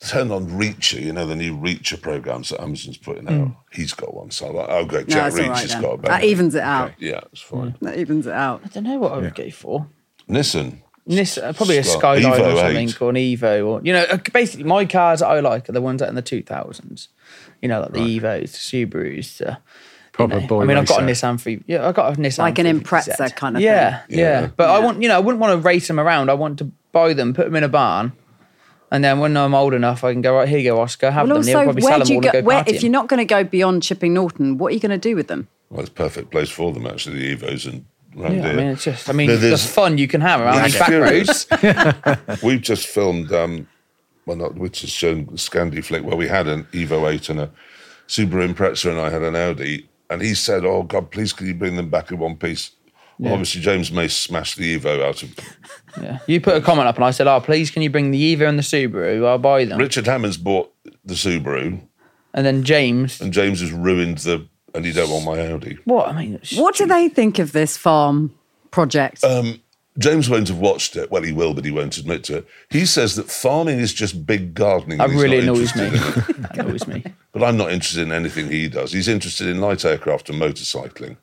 [0.00, 3.52] turned on Reacher, you know, the new Reacher programs that Amazon's putting out.
[3.70, 4.30] He's got one.
[4.30, 6.14] So I'm like, oh, great, Jack it's all Reach right has got a better.
[6.14, 6.92] That evens it out.
[6.98, 7.76] Yeah, it's fine.
[7.82, 8.62] That evens it out.
[8.64, 9.86] I don't know what I would go for.
[10.28, 10.78] Nissan.
[11.06, 13.02] This, uh, probably a Scott, Skyline Evo or something, 8.
[13.02, 15.80] or an Evo, or you know, uh, basically my cars that I like are the
[15.80, 17.08] ones that are in the two thousands.
[17.60, 19.38] You know, like the Evos, the Subarus.
[19.38, 19.58] The,
[20.12, 20.46] Proper you know.
[20.46, 21.06] boy I mean, I've got a.
[21.06, 21.62] Nissan three.
[21.66, 22.38] Yeah, I've got a Nissan.
[22.38, 22.82] Like an 350Z.
[22.82, 24.18] Impreza kind of yeah, thing.
[24.18, 24.50] Yeah, Yeah.
[24.54, 26.30] But I want, you know, I wouldn't want to race them around.
[26.30, 28.12] I want to buy them, put them in a barn,
[28.90, 30.58] and then when I'm old enough, I can go right here.
[30.58, 31.10] You go, Oscar.
[31.10, 31.44] Have Well, them.
[31.46, 32.28] They'll also, probably where sell do them all go?
[32.38, 32.74] and go Where, partying.
[32.74, 35.14] if you're not going to go beyond Chipping Norton, what are you going to do
[35.16, 35.48] with them?
[35.70, 37.84] Well, it's a perfect place for them, actually, the Evos and
[38.16, 39.08] round yeah, I mean, it's just.
[39.08, 42.42] I mean, No, the there's- fun you can have around Yeah, these back roads.
[42.42, 43.68] We've just filmed, um,
[44.26, 47.50] well, not which has shown Scandi Flick, where we had an Evo 8 and a
[48.08, 49.86] Subaru Impreza, and I had an Audi.
[50.10, 52.72] And he said, Oh, God, please, can you bring them back in one piece?
[53.22, 55.34] Well, obviously, James May smashed the Evo out of.
[56.00, 56.18] Yeah.
[56.28, 58.48] You put a comment up, and I said, "Oh, please, can you bring the Evo
[58.48, 59.26] and the Subaru?
[59.26, 60.72] I'll buy them." Richard Hammond's bought
[61.04, 61.80] the Subaru,
[62.32, 64.46] And then James, and James has ruined the.
[64.72, 65.78] And he don't want my Audi.
[65.84, 66.06] what?
[66.08, 68.32] I mean, What do they think of this farm
[68.70, 69.24] project?
[69.98, 71.10] James won't have watched it.
[71.10, 72.46] Well, he will, but he won't admit to it.
[72.70, 74.98] He says that farming is just big gardening.
[74.98, 75.86] that really annoys me.
[75.86, 76.42] interested in it.
[76.54, 77.04] that annoys me.
[77.32, 78.92] But I'm not interested in anything he does.
[78.92, 81.16] He's interested in light aircraft and motorcycling.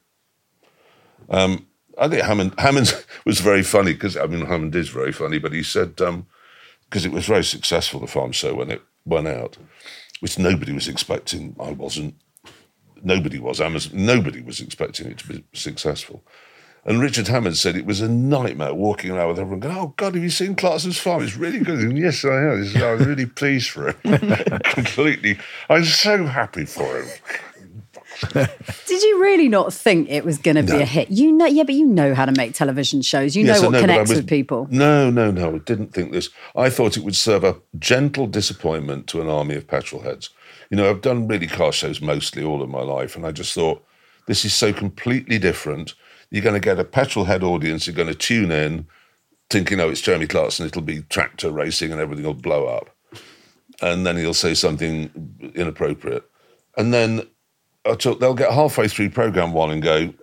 [1.29, 1.67] Um,
[1.99, 5.53] I think Hammond, Hammond was very funny because, I mean, Hammond is very funny, but
[5.53, 6.27] he said, um,
[6.89, 9.57] because it was very successful, the farm show, when it went out,
[10.19, 11.55] which nobody was expecting.
[11.59, 12.15] I wasn't.
[13.03, 13.61] Nobody was.
[13.61, 16.23] Amazon, nobody was expecting it to be successful.
[16.87, 20.15] And Richard Hammond said it was a nightmare walking around with everyone going, Oh, God,
[20.15, 21.21] have you seen Clarkson's farm?
[21.21, 21.79] It's really good.
[21.79, 22.75] And yes, I have.
[22.81, 24.19] I was really pleased for him.
[24.63, 25.37] Completely.
[25.69, 27.09] I'm so happy for him.
[28.33, 30.79] Did you really not think it was going to be No.
[30.79, 31.09] a hit?
[31.11, 33.35] You know, yeah, but you know how to make television shows.
[33.35, 34.67] You Yes, know what I connects was- with people.
[34.71, 35.55] No, no, no.
[35.55, 36.29] I didn't think this.
[36.55, 40.29] I thought it would serve a gentle disappointment to an army of petrol heads.
[40.69, 43.53] You know, I've done really car shows mostly all of my life, and I just
[43.53, 43.83] thought
[44.25, 45.93] this is so completely different.
[46.29, 47.87] You're going to get a petrol head audience.
[47.87, 48.87] You're going to tune in,
[49.49, 50.65] thinking, "Oh, it's Jeremy Clarkson.
[50.65, 52.89] It'll be tractor racing, and everything will blow up."
[53.81, 55.11] And then he'll say something
[55.55, 56.23] inappropriate,
[56.77, 57.21] and then
[57.87, 60.13] Oh, I took, they'll get halfway through program one and go,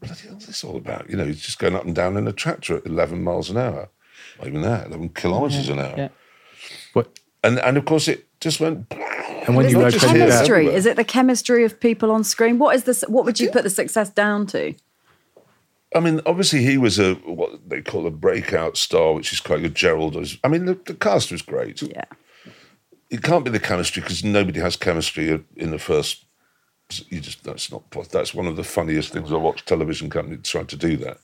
[0.00, 1.08] bloody hell is this all about?
[1.08, 3.56] You know, he's just going up and down in a tractor at 11 miles an
[3.56, 3.88] hour.
[4.38, 5.94] Not even that, 11 kilometres an hour.
[5.96, 6.08] yeah.
[6.92, 7.18] What?
[7.44, 8.92] And, and of course, it just went.
[9.46, 10.40] And when Is you it just open hear it that.
[10.42, 10.66] up, chemistry?
[10.74, 12.58] Is it the chemistry of people on screen?
[12.58, 13.02] What is this?
[13.06, 14.74] What would you put the success down to?
[15.94, 19.62] I mean, obviously, he was a what they call a breakout star, which is quite
[19.62, 19.74] good.
[19.76, 20.38] Gerald was.
[20.42, 21.80] I mean, the, the cast was great.
[21.80, 22.04] Yeah.
[23.08, 26.25] It can't be the chemistry because nobody has chemistry in the first.
[27.08, 30.62] You just that's not that's one of the funniest things I watch television companies try
[30.62, 31.18] to do that.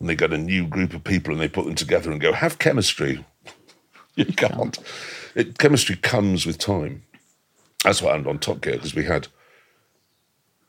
[0.00, 2.32] And they get a new group of people and they put them together and go
[2.32, 3.24] have chemistry.
[4.16, 4.76] You can't.
[5.36, 7.04] It, chemistry comes with time.
[7.84, 9.28] That's what happened on Top Gear because we had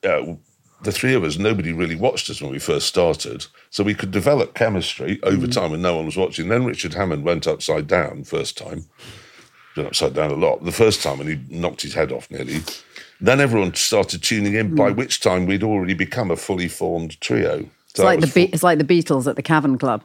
[0.04, 0.36] uh,
[0.84, 1.38] the three of us.
[1.38, 5.72] Nobody really watched us when we first started, so we could develop chemistry over time
[5.72, 6.50] when no one was watching.
[6.50, 8.86] Then Richard Hammond went upside down first time.
[9.76, 10.64] Been upside down a lot.
[10.64, 12.62] The first time and he knocked his head off nearly.
[13.22, 14.76] Then everyone started tuning in.
[14.76, 14.98] By hmm.
[14.98, 17.70] which time we'd already become a fully formed trio.
[17.90, 20.04] It's like the Be- it's like the Beatles at the Cavern Club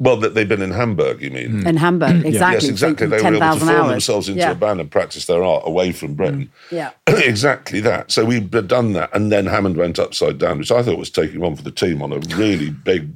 [0.00, 1.20] well, that they've been in Hamburg.
[1.20, 1.66] You mean?
[1.66, 2.24] in Hamburg.
[2.24, 2.68] Exactly.
[2.68, 3.06] Yes, exactly.
[3.06, 3.90] They were Ten able to form hours.
[3.90, 4.52] themselves into yeah.
[4.52, 6.50] a band and practice their art away from Britain.
[6.70, 6.72] Mm.
[6.72, 6.90] Yeah.
[7.06, 8.10] exactly that.
[8.10, 11.40] So we'd done that, and then Hammond went upside down, which I thought was taking
[11.40, 13.10] one for the team on a really big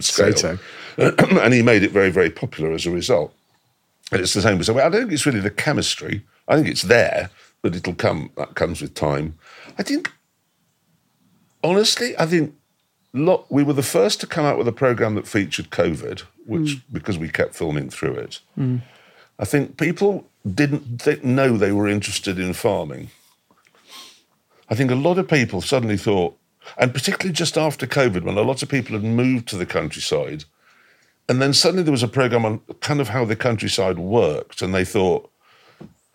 [0.00, 0.36] Say scale.
[0.36, 0.58] so.
[1.40, 3.32] and he made it very, very popular as a result.
[4.12, 4.62] And it's the same.
[4.62, 6.22] So I don't think it's really the chemistry.
[6.46, 7.30] I think it's there,
[7.62, 8.30] but it'll come.
[8.36, 9.38] That comes with time.
[9.78, 10.12] I think,
[11.62, 12.54] honestly, I think
[13.12, 16.76] lot, we were the first to come out with a program that featured COVID, which
[16.76, 16.82] mm.
[16.92, 18.40] because we kept filming through it.
[18.58, 18.82] Mm.
[19.38, 23.10] I think people didn't th- know they were interested in farming.
[24.68, 26.36] I think a lot of people suddenly thought,
[26.76, 30.44] and particularly just after COVID, when a lot of people had moved to the countryside,
[31.28, 34.74] And then suddenly there was a program on kind of how the countryside worked, and
[34.74, 35.30] they thought,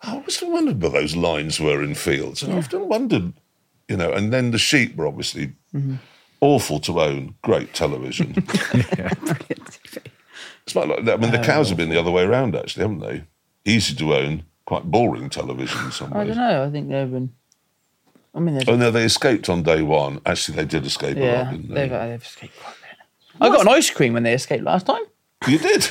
[0.06, 2.42] I always wondered where those lines were in fields.
[2.42, 3.32] And I've often wondered,
[3.88, 5.52] you know, and then the sheep were obviously
[6.40, 8.34] awful to own, great television.
[10.64, 11.14] It's not like that.
[11.14, 13.24] I mean, the cows have been the other way around, actually, haven't they?
[13.66, 16.64] Easy to own, quite boring television in some I don't know.
[16.64, 17.34] I think they've been.
[18.34, 20.20] I mean, Oh no, they escaped on day one.
[20.26, 21.96] Actually, they did escape a lot, yeah, didn't they've, they?
[21.96, 23.42] uh, they've escaped quite a bit.
[23.42, 25.02] I got an ice cream when they escaped last time.
[25.46, 25.90] You did.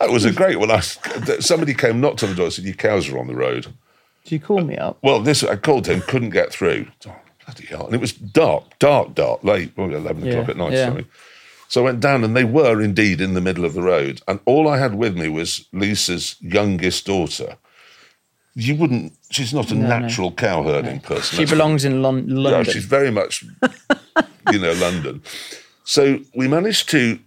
[0.00, 0.70] That was a great one.
[0.70, 3.66] I, somebody came knocked on the door and said, "Your cows are on the road."
[4.24, 4.98] Did you call me up?
[5.02, 6.86] Well, this I called him, couldn't get through.
[7.06, 7.86] Oh, bloody hell!
[7.86, 10.72] And it was dark, dark, dark, late, probably eleven Yeah, o'clock at night.
[10.72, 10.86] yeah.
[10.86, 11.06] Something.
[11.68, 14.20] So I went down, and they were indeed in the middle of the road.
[14.26, 17.56] And all I had with me was Lisa's youngest daughter.
[18.54, 19.12] You wouldn't.
[19.30, 19.98] She's not a No, no.
[20.00, 21.38] natural cow herding person.
[21.38, 22.72] She belongs in Lon- Yeah, London.
[22.72, 23.44] she's very much,
[24.52, 25.22] you know, London.
[25.84, 27.18] So we managed to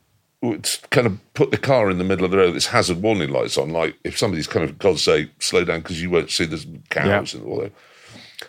[0.90, 2.52] kind of put the car in the middle of the road.
[2.54, 6.02] This hazard warning lights on, like if somebody's kind of God say slow down because
[6.02, 7.72] you won't see there's cows and all that.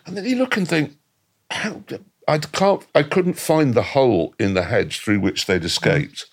[0.07, 0.97] And then you look and think,
[1.51, 1.82] how?
[2.26, 2.84] I can't.
[2.95, 6.26] I couldn't find the hole in the hedge through which they'd escaped.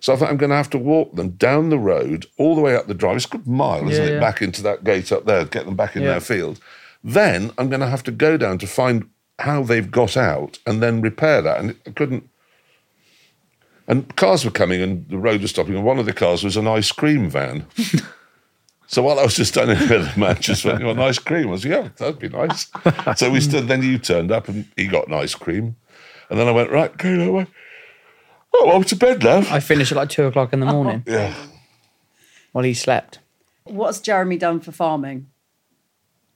[0.00, 2.60] So I thought I'm going to have to walk them down the road all the
[2.60, 3.16] way up the drive.
[3.16, 4.14] It's a good mile, isn't Yeah, it?
[4.14, 4.20] yeah.
[4.20, 6.08] Back into that gate up there, get them back in Yeah.
[6.10, 6.60] their field.
[7.02, 9.08] Then I'm going to have to go down to find
[9.38, 11.58] how they've got out and then repair that.
[11.60, 12.28] And I couldn't.
[13.88, 16.56] And cars were coming and the road was stopping, and one of the cars was
[16.56, 17.66] an ice cream van.
[18.86, 21.18] so while I was just standing there, the man just went, You want an ice
[21.18, 21.48] cream?
[21.48, 22.68] I was yeah, that'd be nice.
[23.16, 25.76] so we stood, then you turned up and he got an ice cream.
[26.28, 27.46] And then I went, Right, go that way.
[28.54, 29.50] Oh, I'm to bed, love.
[29.50, 31.34] I finished at like two o'clock in the morning yeah.
[32.52, 33.18] while he slept.
[33.64, 35.28] What's Jeremy done for farming?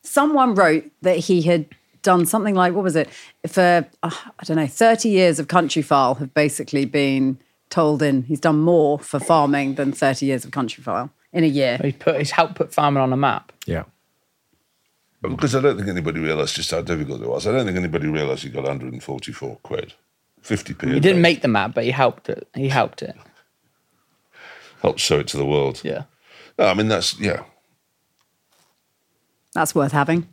[0.02, 1.66] Someone wrote that he had
[2.02, 3.08] done something like, what was it?
[3.46, 7.38] For, uh, I don't know, 30 years of Countryfile have basically been
[7.68, 8.22] told in.
[8.22, 11.78] He's done more for farming than 30 years of Countryfile in a year.
[11.82, 13.52] He's put he's helped put farming on a map.
[13.66, 13.84] Yeah.
[15.22, 17.46] Because I don't think anybody realised just how difficult it was.
[17.46, 19.94] I don't think anybody realised he got 144 quid.
[20.42, 20.82] 50p.
[20.82, 22.48] a He didn't make the map, but he helped it.
[22.54, 23.14] He helped it.
[24.80, 25.82] Helped show it to the world.
[25.84, 26.04] Yeah.
[26.58, 27.42] No, I mean, that's, yeah.
[29.52, 30.28] That's worth having.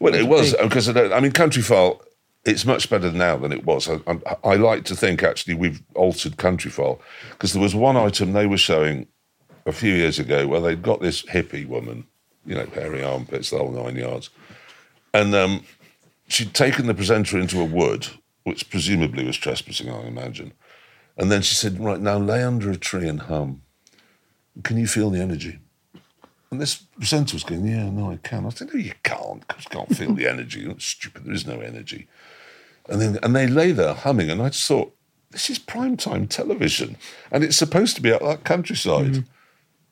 [0.00, 2.00] Well, it was because I, don't, I mean, Countryfile.
[2.44, 3.88] It's much better now than it was.
[3.88, 6.98] I, I, I like to think actually we've altered Countryfile
[7.30, 9.06] because there was one item they were showing
[9.66, 12.06] a few years ago where they'd got this hippie woman,
[12.46, 14.30] you know, hairy armpits, the whole nine yards,
[15.12, 15.64] and um,
[16.28, 18.06] she'd taken the presenter into a wood,
[18.44, 20.52] which presumably was trespassing, I imagine,
[21.16, 23.62] and then she said, "Right now, lay under a tree and hum.
[24.62, 25.58] Can you feel the energy?"
[26.50, 28.46] And this presenter was going, Yeah, no, I can.
[28.46, 30.60] I said, No, you can't, because you can't feel the energy.
[30.60, 32.08] You're stupid, there is no energy.
[32.88, 34.94] And then and they lay there humming, and I just thought,
[35.30, 36.96] This is prime time television.
[37.30, 39.12] And it's supposed to be out that countryside.
[39.12, 39.20] Mm-hmm.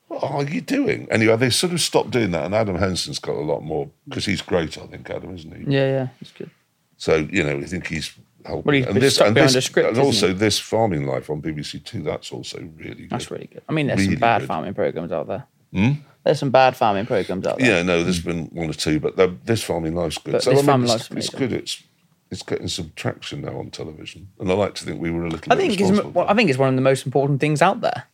[0.09, 1.09] What are you doing?
[1.11, 4.25] Anyway, they sort of stopped doing that, and Adam Henson's got a lot more because
[4.25, 5.75] he's great, I think, Adam, isn't he?
[5.75, 6.09] Yeah, yeah.
[6.21, 6.51] It's good.
[6.97, 8.65] So, you know, I think he's helping.
[8.65, 11.29] Well, he's and this, stuck and, behind this, a script, and also this farming life
[11.29, 13.11] on BBC Two, that's also really good.
[13.11, 13.63] That's really good.
[13.69, 14.47] I mean, there's Really some bad good.
[14.49, 15.45] farming programs out there.
[15.75, 15.93] Hmm?
[16.27, 17.67] There's some bad farming programs out there.
[17.77, 20.33] Yeah, no, there's been one or two, but the, this farming life's good.
[20.33, 21.39] But this farming it's, life's it's amazing.
[21.39, 21.53] good.
[21.53, 21.83] It's
[22.31, 25.31] it's getting some traction now on television, and I like to think we were a
[25.31, 25.53] little.
[25.53, 27.81] I bit think it's, well, I think it's one of the most important things out
[27.81, 28.05] there.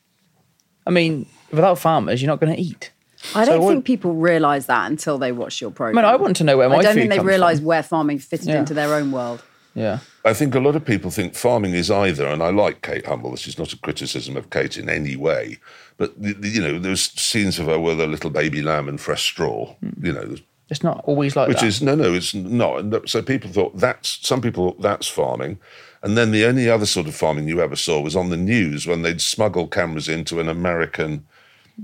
[0.87, 2.93] I mean, without farmers, you're not going to eat.
[3.35, 5.97] I So don't what- think people realise that until they watch your program.
[5.99, 6.13] I program.
[6.13, 8.19] mean, I want to know where my I don't food think they realise where farming
[8.19, 8.59] fitted Yeah.
[8.59, 9.43] into their own world.
[9.75, 10.01] Yeah.
[10.25, 13.31] I think a lot of people think farming is either, and I like Kate Humble.
[13.31, 15.59] This is not a criticism of Kate in any way,
[16.03, 19.01] but the, the- you know, there's scenes of her with a little baby lamb and
[19.01, 19.75] fresh straw.
[19.81, 20.07] Hmm.
[20.07, 20.35] You know,
[20.71, 21.67] It's not always like which that.
[21.67, 22.81] is no, no, it's not.
[22.81, 25.59] And so people thought that's some people thought that's farming,
[26.03, 28.87] and then the only other sort of farming you ever saw was on the news
[28.87, 31.25] when they'd smuggle cameras into an American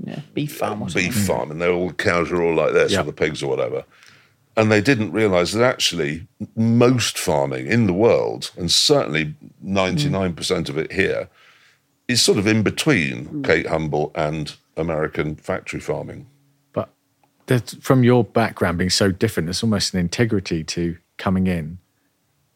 [0.04, 2.72] yeah, beef uh, farm or beef farm, and they're all the cows are all like
[2.72, 3.00] this, Yeah.
[3.00, 3.84] or the pigs or whatever.
[4.56, 10.32] And they didn't realise that actually most farming in the world, and certainly ninety nine
[10.34, 11.28] percent of it here,
[12.08, 13.42] is sort of in between hmm.
[13.42, 16.26] Kate Humble and American factory farming.
[16.72, 16.88] But
[17.80, 21.78] from your background being so different, there's almost an integrity to coming in.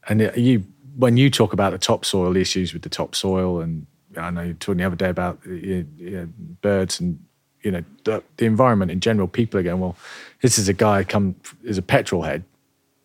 [0.09, 0.65] And it- you,
[0.97, 3.87] when you talk about the topsoil issues with the topsoil, and
[4.17, 6.29] I know you were talking the other day about you know,
[6.61, 7.19] birds and
[7.63, 9.29] you know the, the environment in general.
[9.29, 9.97] People are going, well,
[10.43, 12.45] this is a guy come is a petrol head,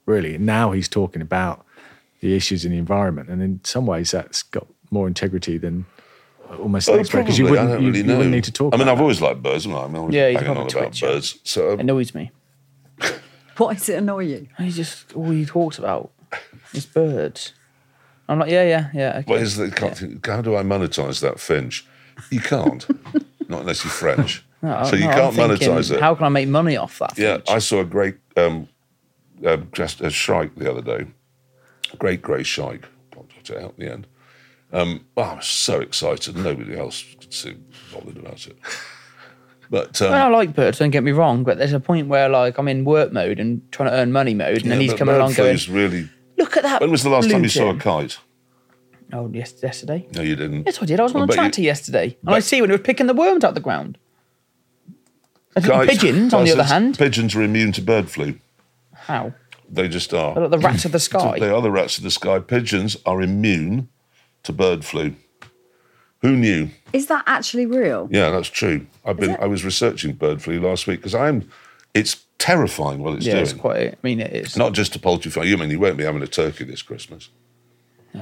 [0.05, 0.35] really.
[0.35, 1.65] And now he's talking about
[2.19, 5.85] the issues in the environment, and in some ways, that's got more integrity than
[6.59, 7.59] almost Oh, because you probably.
[7.59, 8.17] I wouldn't don't you, really you know.
[8.17, 8.73] wouldn't need to talk.
[8.73, 9.01] I mean, about I've that.
[9.03, 9.83] always liked birds, haven't I?
[9.85, 11.09] I'm always Yeah, you banging on about twitch, yeah.
[11.09, 11.39] birds.
[11.43, 12.31] So It annoys me.
[13.57, 14.47] Why does it annoy you?
[14.57, 16.11] He just all he talks about
[16.73, 17.53] is birds.
[18.29, 19.09] I'm like, yeah, yeah, yeah.
[19.19, 19.25] Okay.
[19.27, 21.87] Well, here's the, can't think, how do I monetize that finch?
[22.29, 22.85] You can't,
[23.47, 24.43] not unless you're French.
[24.61, 26.01] No, so you no, I'm can't thinking, monetize it.
[26.01, 27.17] How can I make money off that?
[27.17, 27.49] Yeah, footage?
[27.49, 28.67] I saw a great um,
[29.45, 31.07] uh, just a shrike the other day.
[31.93, 32.85] A great grey shrike.
[33.15, 34.07] Got it out in the end.
[34.73, 36.35] Um, well, I was so excited.
[36.35, 38.57] Nobody else could seem bothered about it.
[39.69, 40.79] But um, I I like birds.
[40.79, 43.61] Don't get me wrong, but there's a point where like I'm in work mode and
[43.71, 46.09] trying to earn money mode, and then he's coming along going, really.
[46.37, 48.17] "Look at that." When was the last time you saw a kite?
[49.13, 50.05] Oh, yes, yesterday.
[50.13, 50.65] No, you didn't.
[50.65, 50.99] Yes, I did.
[50.99, 53.07] I was on a but you- tractor yesterday, and I see when it was picking
[53.07, 53.97] the worms out the ground.
[55.55, 58.35] Kites- pigeons, on the other hand, pigeons are immune to bird flu.
[58.93, 59.33] how?
[59.69, 60.33] They just are.
[60.33, 61.39] They're like the rats of the sky.
[61.39, 62.39] They are the rats of the sky.
[62.39, 63.89] Pigeons are immune
[64.47, 65.13] to bird flu.
[66.21, 66.69] Who knew?
[66.93, 68.09] Is that actually real?
[68.11, 68.87] Yeah, that's true.
[69.05, 71.49] I've been I was researching bird flu last week because I'm.
[71.93, 73.43] It's terrifying what it's yeah, doing.
[73.43, 73.93] it's quite.
[73.93, 74.57] I mean, it is.
[74.57, 75.47] Not just a poultry farm.
[75.47, 77.29] You mean you won't be having a turkey this Christmas?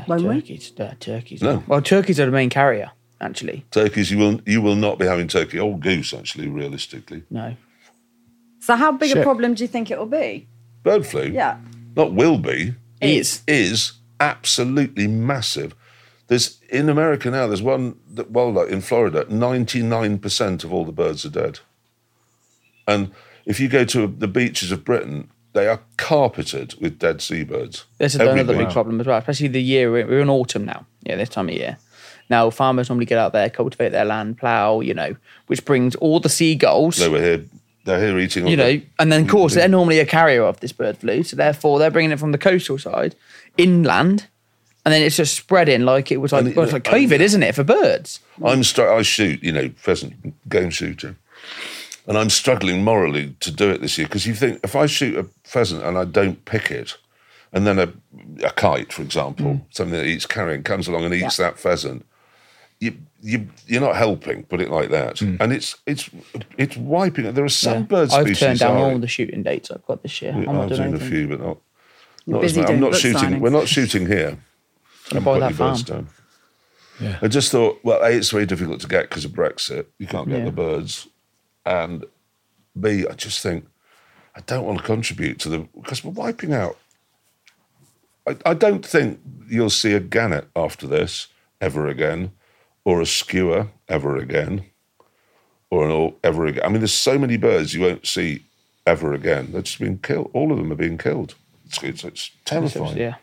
[0.08, 0.36] Won't we?
[0.36, 0.74] turkeys.
[0.78, 1.42] Uh, turkeys.
[1.42, 1.64] No.
[1.68, 3.66] Well, turkeys are the main carrier, actually.
[3.72, 4.42] Turkeys, you will.
[4.46, 5.60] You will not be having turkey.
[5.60, 7.24] Or goose, actually, realistically.
[7.30, 7.56] No.
[8.60, 9.24] So how big a Shit.
[9.24, 10.48] problem do you think it will be?
[10.84, 11.24] Bird flu.
[11.24, 11.60] Yeah.
[11.96, 12.76] Not will be.
[13.00, 13.42] Is.
[13.48, 15.76] is absolutely massive.
[16.28, 17.48] There's in America now.
[17.48, 21.30] There's one that well, like in Florida, ninety nine percent of all the birds are
[21.30, 21.60] dead.
[22.88, 23.12] And
[23.46, 27.86] if you go to the beaches of Britain, they are carpeted with dead seabirds.
[27.98, 30.86] This is another big problem as well, especially the year we're we're in autumn now.
[31.04, 31.78] Yeah, this time of year.
[32.30, 35.16] Now farmers normally get out there, cultivate their land, plough, you know,
[35.46, 36.98] which brings all the seagulls.
[36.98, 37.46] They were here.
[37.86, 38.48] They're here eating.
[38.48, 41.22] you know, the- and then of course they're normally a carrier of this bird flu,
[41.22, 43.14] so therefore they're bringing it from the coastal side
[43.58, 44.26] inland,
[44.86, 47.44] and then it's just spreading like it was like, it- well, it's like COVID, isn't
[47.44, 48.20] it, for birds?
[48.44, 50.14] I'm str- I shoot, you know, pheasant
[50.48, 51.16] game shooting,
[52.08, 55.18] and I'm struggling morally to do it this year because you think if I shoot
[55.18, 56.98] a pheasant and I don't pick it,
[57.52, 57.92] and then a,
[58.46, 59.62] a kite, for example, mm.
[59.72, 62.06] something that eats carrion comes along and eats that pheasant,
[62.80, 64.44] you you you're not helping.
[64.44, 65.38] Put it like that, mm.
[65.40, 66.10] and it's it's
[66.58, 67.34] it's wiping.
[67.34, 68.32] There are some bird species.
[68.32, 70.34] I've turned down all the shooting dates I've got this year.
[70.34, 71.58] I'm I'm not doing a few, but not.
[72.26, 72.70] You're not as busy much.
[72.70, 73.22] I'm not shooting.
[73.22, 73.40] signings.
[73.40, 74.38] We're not shooting here.
[75.10, 75.72] Gonna buy Put that your farm.
[75.72, 76.08] birds down.
[77.22, 79.86] I just thought, well, A, it's very difficult to get because of Brexit.
[80.00, 80.46] You can't get Yeah.
[80.46, 81.08] the birds.
[81.66, 82.06] And
[82.80, 83.66] B, I just think
[84.36, 86.78] I don't want to contribute to the because we're wiping out.
[88.28, 91.28] I, I don't think you'll see a gannet after this
[91.62, 92.32] ever again,
[92.84, 94.66] or a skua ever again,
[95.70, 96.64] or an all ever again.
[96.66, 98.44] I mean, there's so many birds you won't see
[98.88, 99.52] ever again.
[99.52, 100.32] They're just being killed.
[100.34, 101.36] All of them are being killed.
[101.66, 102.98] It's, it's, it's terrifying.
[102.98, 103.16] Yeah.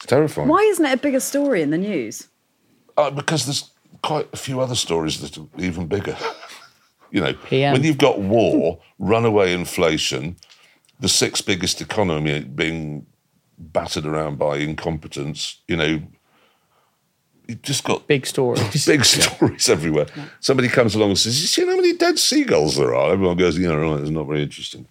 [0.00, 0.48] It's terrifying.
[0.48, 2.28] Why isn't it a bigger story in the news?
[2.96, 3.70] Uh, because there's
[4.02, 6.16] quite a few other stories that are even bigger.
[7.10, 7.74] you know, PM.
[7.74, 10.36] when you've got war, runaway inflation,
[11.00, 13.06] the sixth biggest economy being
[13.58, 16.02] battered around by incompetence, you know,
[17.46, 18.86] you've just got Big stories.
[18.86, 20.06] big stories everywhere.
[20.40, 23.12] Somebody comes along and says, You see how many dead seagulls there are?
[23.12, 24.86] Everyone goes, Yeah, right, it's not very interesting.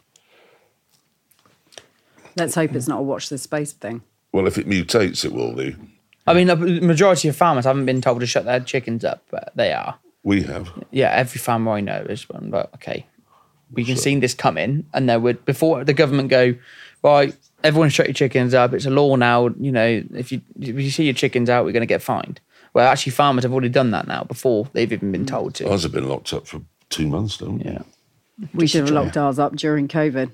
[2.35, 4.03] Let's hope it's not a watch this space thing.
[4.31, 5.75] Well, if it mutates, it will do.
[6.27, 9.51] I mean, the majority of farmers haven't been told to shut their chickens up, but
[9.55, 9.97] they are.
[10.23, 10.69] We have.
[10.91, 12.49] Yeah, every farmer I know is one.
[12.51, 13.05] But okay,
[13.71, 16.55] we can see this coming, and there would before the government go
[17.03, 17.35] right.
[17.63, 18.73] Everyone shut your chickens up.
[18.73, 19.47] It's a law now.
[19.59, 22.39] You know, if you if you see your chickens out, we're going to get fined.
[22.73, 25.69] Well, actually, farmers have already done that now before they've even been told to.
[25.69, 27.71] Ours have been locked up for two months, don't we?
[27.71, 27.81] Yeah.
[28.53, 30.31] We should have locked ours up during COVID.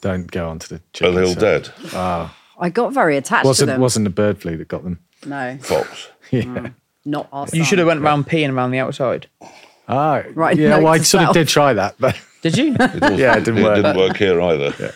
[0.00, 1.72] Don't go on to the Are they all dead?
[1.92, 2.36] Ah.
[2.58, 3.80] I got very attached to Wasn't them.
[3.80, 5.00] wasn't the bird flu that got them?
[5.26, 6.08] No, Fox.
[6.30, 6.70] Yeah.
[7.04, 9.28] not our You should have went around peeing around the outside.
[9.88, 12.72] Ah, Right, Yeah, well, I to sort of did try that, but Did you?
[12.78, 13.78] yeah, it didn't work.
[13.78, 14.92] It didn't work here either.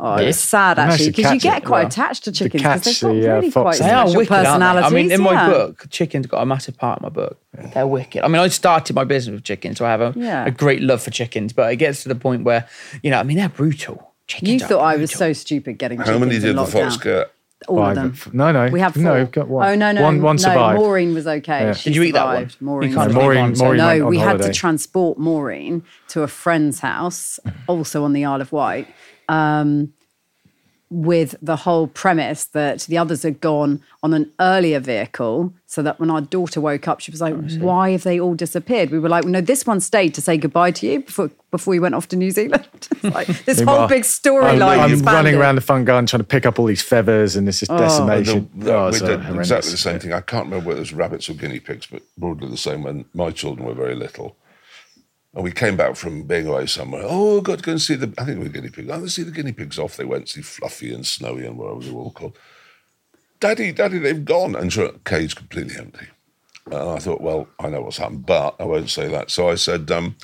[0.00, 1.86] Oh, it's sad actually actually because you get quite well.
[1.86, 3.78] attached to To chickens because catch they've got the, uh, really quite.
[3.78, 4.48] They are special wicked, aren't they?
[4.48, 4.92] personalities.
[4.92, 7.38] I mean, in my book, chickens got a massive part in my book.
[7.74, 8.22] They're wicked.
[8.24, 10.46] I mean, I started my business with chickens, so I have a, Yeah.
[10.46, 11.52] a great love for chickens.
[11.52, 12.66] But it gets to the point where,
[13.02, 14.07] you know, I mean, they're brutal.
[14.28, 17.32] Chickens You thought I was so stupid getting How many did the fox get?
[17.66, 18.32] All Five, of them.
[18.34, 18.68] no, no.
[18.68, 19.02] We have four.
[19.02, 19.68] No, we've got one.
[19.68, 20.74] Oh no, no, One- one no.
[20.74, 21.60] Maureen was okay.
[21.64, 21.72] Yeah.
[21.72, 22.36] She Did you eat that one?
[22.36, 22.56] survived.
[22.60, 22.94] You Maureen.
[22.94, 23.14] can't survived.
[23.24, 23.64] Maureen- One side.
[23.64, 28.12] Maureen went No, on we had to transport Maureen to a friend's house, also on
[28.12, 28.86] the Isle of Wight,
[29.28, 29.92] um,
[30.90, 36.00] with the whole premise that the others had gone on an earlier vehicle, so that
[36.00, 38.98] when our daughter woke up, she was like, oh, "Why have they all disappeared?" We
[38.98, 41.94] were like, "No, this one stayed to say goodbye to you before before we went
[41.94, 42.66] off to New Zealand."
[43.02, 44.78] Like this whole Meanwhile, big I'm, storyline.
[44.78, 47.62] I'm running around the fun garden trying to pick up all these feathers, and this
[47.62, 47.76] is oh.
[47.76, 48.50] And decimation.
[48.54, 49.46] the- oh, we did horrendous.
[49.46, 50.12] exactly the same thing.
[50.12, 53.04] I can't remember whether it was rabbits or guinea pigs, but broadly the same when
[53.14, 54.36] my children were very little.
[55.38, 57.04] And we came back from being away somewhere.
[57.04, 58.90] Oh, got to go and see the, I think it was guinea pigs.
[58.90, 59.96] Oh, let's see the guinea pigs off.
[59.96, 62.36] They went, see Fluffy and Snowy and whatever they were all called.
[63.38, 64.56] Daddy, Daddy, they've gone.
[64.56, 66.08] And sure, cage completely empty.
[66.66, 69.30] And I thought, well, I know what's happened, but I won't say that.
[69.30, 70.16] So I said, um,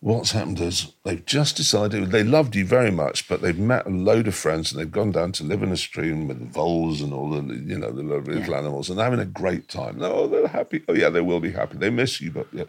[0.00, 3.88] what's happened is they've just decided they loved you very much, but they've met a
[3.88, 7.14] load of friends and they've gone down to live in a stream with voles and
[7.14, 10.02] all the, you know, the lovely little animals and they're having a great time.
[10.02, 10.84] Oh, they're happy.
[10.86, 11.78] Oh, yeah, they will be happy.
[11.78, 12.64] They miss you, but yeah.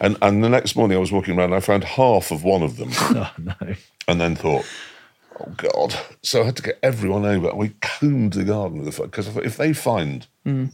[0.00, 2.62] And, and the next morning I was walking around and I found half of one
[2.62, 2.90] of them.
[3.00, 3.74] Oh, no.
[4.08, 4.66] and then thought,
[5.40, 5.94] oh God.
[6.22, 7.54] So I had to get everyone over.
[7.54, 10.66] We combed the garden with the because if they find hmm.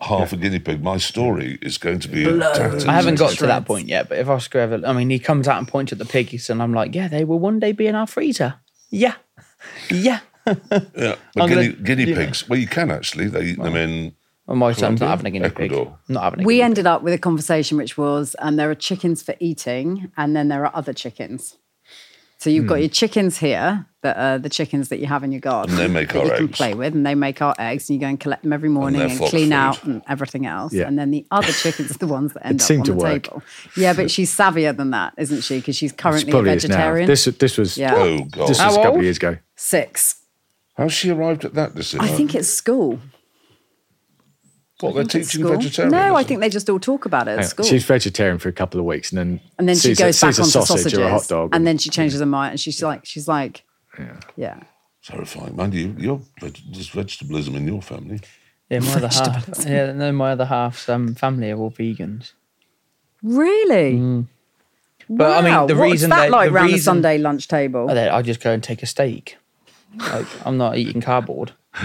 [0.00, 2.26] half a guinea pig, my story is going to be.
[2.26, 5.46] I haven't got to that point yet, but if Oscar ever, I mean, he comes
[5.46, 7.86] out and points at the piggies, and I'm like, yeah, they will one day be
[7.86, 8.54] in our freezer.
[8.90, 9.14] Yeah,
[9.90, 10.20] yeah.
[10.46, 12.14] Yeah, but guinea, gonna- guinea yeah.
[12.14, 12.48] pigs.
[12.48, 13.28] Well, you can actually.
[13.28, 14.14] They eat them in.
[14.48, 15.84] Well, my son's not having a guinea Ecuador.
[15.86, 15.94] pig.
[16.08, 18.74] Not having a We guinea ended up with a conversation which was, and there are
[18.74, 21.56] chickens for eating, and then there are other chickens.
[22.38, 22.68] So you've Hmm.
[22.68, 25.72] got your chickens here that are the chickens that you have in your garden.
[25.74, 26.56] And they make that our you can eggs.
[26.56, 29.00] play with, and they make our eggs, and you go and collect them every morning
[29.00, 29.52] they're and, fox clean food.
[29.54, 30.72] out and everything else.
[30.72, 30.86] Yeah.
[30.86, 32.98] And then the other chickens are the ones that end up seemed on to the
[32.98, 33.22] work.
[33.24, 33.42] table.
[33.76, 35.58] Yeah, but she's savvier than that, isn't she?
[35.58, 36.76] Because she's She currently a probably is now.
[36.76, 37.06] vegetarian.
[37.08, 37.94] This, this was, Yeah.
[37.96, 38.48] Oh God!
[38.48, 38.96] this was How a couple old?
[38.98, 39.36] of years ago.
[39.56, 40.14] Six.
[40.76, 42.00] How's she arrived at that decision?
[42.00, 43.00] I think it's school.
[44.80, 45.56] What they're I think it's teaching school.
[45.56, 46.08] vegetarianism.
[46.08, 47.66] No, I think they just all talk about it at school.
[47.66, 50.20] She's vegetarian for a couple of weeks, and then and then she sees a- goes
[50.20, 52.26] back sees a onto sausage sausages, or a hot dog, and then she changes her
[52.26, 53.64] mind, and she's like, she's like,
[53.98, 54.20] yeah.
[54.36, 54.60] Yeah.
[55.02, 55.56] Terrifying.
[55.56, 58.20] Mind you, you're veg- there's vegetabilism in your family.
[58.68, 59.64] Yeah, my other half.
[59.66, 62.32] Yeah, no, my other half's um, family are all vegans.
[63.22, 64.26] Really?
[65.10, 67.48] But I mean, Wow, the what's reason that they- like the round the Sunday lunch
[67.48, 67.86] table?
[67.90, 69.38] Oh, I just go and take a steak.
[69.96, 71.52] Like I'm not eating cardboard.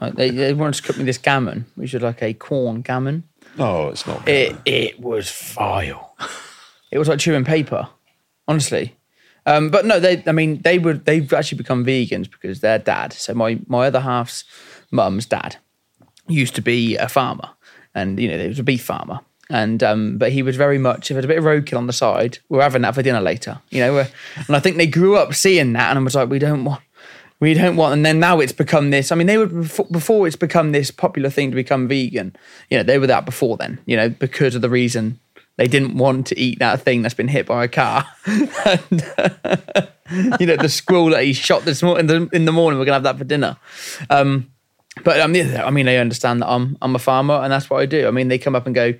[0.00, 3.24] Like, they, they wanted to cook me this gammon, which is like a corn gammon.
[3.58, 4.26] No, it's not.
[4.28, 6.16] It it was vile.
[6.90, 7.88] It was like chewing paper,
[8.48, 8.96] honestly.
[9.46, 10.22] Um, but no, they.
[10.26, 11.04] I mean, they would.
[11.04, 13.12] They've actually become vegans because their dad.
[13.12, 14.44] So my my other half's
[14.90, 15.56] mum's dad
[16.28, 17.50] used to be a farmer,
[17.94, 19.20] and you know, he was a beef farmer.
[19.48, 21.88] And um, but he was very much if it had a bit of roadkill on
[21.88, 23.60] the side, we're having that for dinner later.
[23.70, 23.98] You know,
[24.46, 26.82] and I think they grew up seeing that, and I was like, we don't want.
[27.40, 29.10] We don't want, and then now it's become this.
[29.10, 32.36] I mean, they were before, before it's become this popular thing to become vegan.
[32.68, 33.78] You know, they were that before then.
[33.86, 35.18] You know, because of the reason
[35.56, 38.06] they didn't want to eat that thing that's been hit by a car.
[38.26, 38.50] and,
[40.40, 42.78] you know, the squirrel that he shot this morning in the, in the morning.
[42.78, 43.56] We're gonna have that for dinner.
[44.08, 44.50] Um,
[45.04, 47.86] but um, I mean, they understand that I'm I'm a farmer, and that's what I
[47.86, 48.06] do.
[48.06, 48.94] I mean, they come up and go,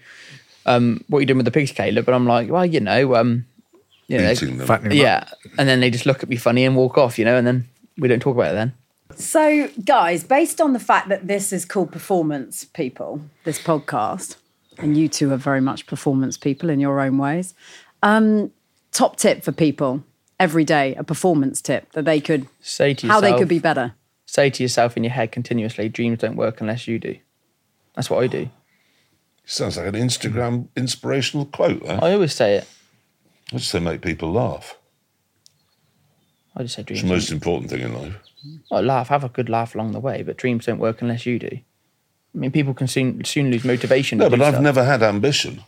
[0.66, 3.16] um, "What are you doing with the pigs, Kaleb?" And I'm like, "Well, you know,
[3.16, 3.46] um,
[4.08, 4.58] you know, them.
[4.66, 5.02] fattening them up.
[5.02, 5.28] yeah."
[5.58, 7.68] And then they just look at me funny and walk off, you know, and then
[8.00, 8.72] we don't talk about it then.
[9.16, 14.36] So, guys, based on the fact that this is called Performance People, this podcast,
[14.78, 17.54] and you two are very much performance people in your own ways,
[18.02, 18.50] um,
[18.92, 20.04] top tip for people
[20.38, 23.58] every day, a performance tip that they could, Say to yourself, how they could be
[23.58, 23.94] better.
[24.26, 27.16] say to yourself in your head continuously, dreams don't work unless you do.
[27.94, 28.48] That's what I do.
[29.44, 31.82] Sounds like an Instagram inspirational quote.
[31.84, 32.02] There.
[32.02, 32.68] I always say it.
[33.52, 34.78] I just say make people laugh.
[36.56, 37.02] I just say It's dreams.
[37.02, 38.14] the don't- most important thing in life.
[38.70, 41.38] Well, laugh, have a good laugh along the way, but dreams don't work unless you
[41.38, 41.50] do.
[42.34, 44.18] I mean, people can soon soon lose motivation.
[44.18, 44.62] to No, but do I've stuff.
[44.62, 45.62] never had ambition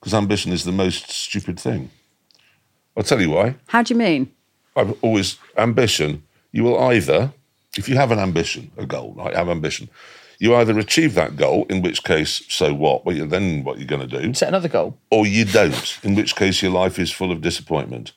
[0.00, 1.90] because ambition is the most stupid thing.
[2.96, 3.56] I'll tell you why.
[3.68, 4.30] How do you mean?
[4.76, 6.22] I've always ambition.
[6.52, 7.32] You will either,
[7.76, 9.34] if you have an ambition, a goal, right?
[9.34, 9.88] Have ambition.
[10.38, 13.04] You either achieve that goal, in which case, so what?
[13.04, 14.96] Well, you- then what are you're going to do, set another goal.
[15.10, 18.12] or you don't, in which case your life is full of disappointment.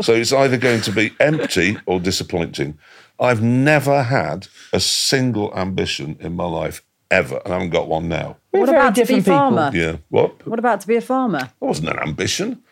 [0.00, 2.78] So it's either going to be empty or disappointing.
[3.20, 8.08] I've never had a single ambition in my life ever, and I haven't got one
[8.08, 8.36] now.
[8.52, 9.38] We're what very about to be different people.
[9.38, 9.70] farmer?
[9.76, 10.46] Yeah, what?
[10.46, 11.38] What about to be a farmer?
[11.40, 12.62] That wasn't an ambition.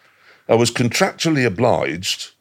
[0.48, 2.32] I was contractually obliged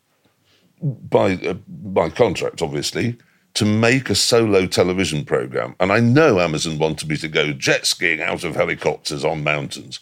[0.82, 3.18] by uh, by contract, obviously,
[3.56, 7.86] to make a solo television program, and I know Amazon wanted me to go jet
[7.86, 10.00] skiing out of helicopters on mountains,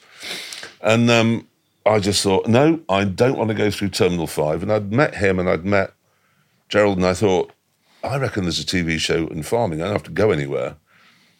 [0.81, 1.47] and um,
[1.85, 5.15] I just thought, no, I don't want to go through Terminal Five, and I'd met
[5.15, 5.93] him and I'd met
[6.69, 7.51] Gerald, and I thought,
[8.03, 9.81] I reckon there's a TV show in farming.
[9.81, 10.75] I don't have to go anywhere.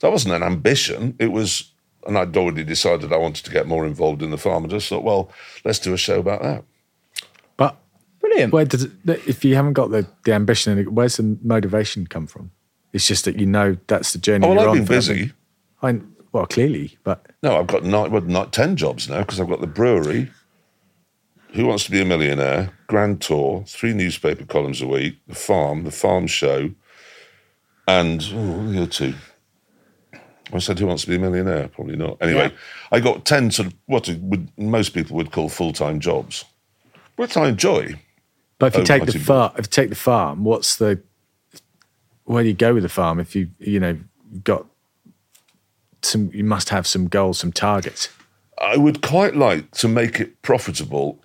[0.01, 1.15] That wasn't an ambition.
[1.17, 1.71] It was,
[2.05, 4.65] and I'd already decided I wanted to get more involved in the farm.
[4.65, 5.31] I just thought, well,
[5.63, 6.63] let's do a show about that.
[7.55, 7.77] But
[8.19, 8.51] Brilliant.
[8.51, 12.27] where does it, if you haven't got the, the ambition, and where's the motivation come
[12.27, 12.51] from?
[12.91, 14.77] It's just that you know that's the journey Oh, well, you're I've on.
[14.79, 15.31] been busy.
[15.81, 15.99] I,
[16.33, 19.61] well, clearly, but No, I've got nine, well, not 10 jobs now because I've got
[19.61, 20.29] the brewery,
[21.53, 25.83] Who Wants to Be a Millionaire, Grand Tour, three newspaper columns a week, the farm,
[25.83, 26.71] the farm show,
[27.87, 29.13] and oh, the other two.
[30.51, 31.67] I said, Who Wants to Be a Millionaire?
[31.67, 32.17] Probably not.
[32.21, 32.51] Anyway,
[32.91, 36.45] I got 10 sort of what would, most people would call full time jobs,
[37.15, 37.95] which I enjoy.
[38.59, 41.01] but if you Oh, take the farm, if you take the farm, what's the
[42.25, 43.19] where do you go with the farm?
[43.19, 43.97] If you you know
[44.43, 44.65] got
[46.05, 46.29] some.
[46.33, 48.09] You must have some goals, some targets.
[48.61, 51.19] I would quite like to make it profitable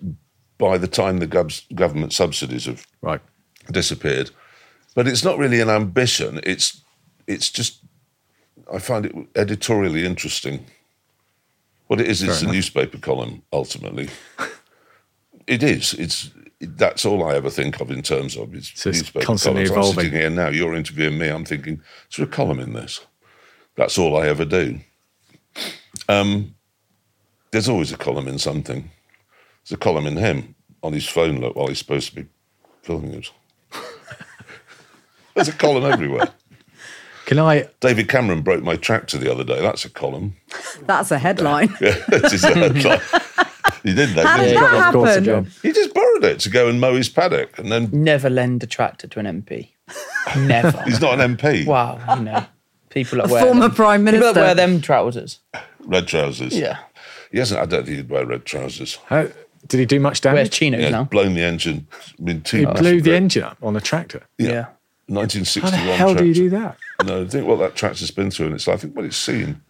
[0.57, 3.21] by the time the gov- government subsidies have Right.
[3.71, 4.31] disappeared.
[4.95, 6.39] But it's not really an ambition.
[6.43, 6.81] It's
[7.27, 7.79] it's just
[8.73, 10.65] I find it editorially interesting.
[11.87, 14.09] What it is, it's a newspaper column ultimately.
[15.47, 15.93] it is.
[15.93, 16.31] It's
[16.61, 19.71] that's all I ever think of in terms of is So it's newspaper constantly columns.
[19.77, 20.05] I'm evolving.
[20.05, 20.49] sitting here now.
[20.49, 21.29] You're interviewing me.
[21.29, 21.81] I'm thinking,
[22.11, 22.99] is there a column in this?
[23.79, 24.77] That's all I ever do.
[26.09, 26.53] Um,
[27.51, 28.91] there's always a column in something.
[29.63, 30.53] There's a column in him
[30.83, 32.25] on his phone look while he's supposed to be
[32.83, 33.31] filming us.
[35.33, 36.27] There's a column everywhere.
[37.25, 37.69] Can I?
[37.79, 39.61] David Cameron broke my tractor the other day.
[39.61, 40.35] That's a column.
[40.81, 41.69] That's a headline.
[41.79, 42.99] Yeah, that is a headline.
[43.83, 44.25] He did that.
[44.25, 44.75] How didn't did he?
[44.75, 45.51] that Of course happen?
[45.61, 48.67] He just borrowed it to go and mow his paddock, and then Never lend a
[48.67, 49.69] tractor to an MP.
[50.37, 50.81] Never.
[50.83, 51.65] he's not an MP.
[51.65, 52.45] wow, you know,
[52.89, 55.39] people that A wear former them, prime people that wear them trousers.
[55.85, 56.57] Red trousers.
[56.57, 56.77] Yeah,
[57.31, 57.59] He hasn't.
[57.61, 58.97] I don't think he'd wear red trousers.
[59.07, 59.27] How,
[59.67, 60.51] did he do much wears damage?
[60.51, 61.03] chinos Yeah, now.
[61.05, 61.87] blown the engine.
[62.19, 64.23] I mean, two He blew the red- engine up on a tractor.
[64.37, 64.67] Yeah.
[65.07, 65.71] 1961.
[65.73, 66.77] How the hell do you do tractor.
[66.99, 67.05] that?
[67.07, 69.17] No, I think what that tractor's been through, and it's like, I think what it's
[69.17, 69.61] seen.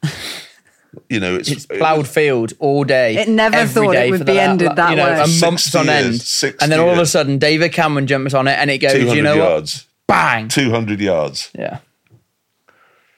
[1.08, 3.16] You know, it's, It's ploughed field all day.
[3.18, 5.22] It never every thought it would be the- ended that you know, way.
[5.22, 8.34] A 60 month on years, end, and then all of a sudden, David Cameron jumps
[8.34, 8.94] on it, and it goes.
[8.94, 9.86] 200 You know yards.
[10.08, 10.16] what?
[10.16, 10.48] Bang.
[10.48, 11.52] 200 yards.
[11.58, 11.78] Yeah.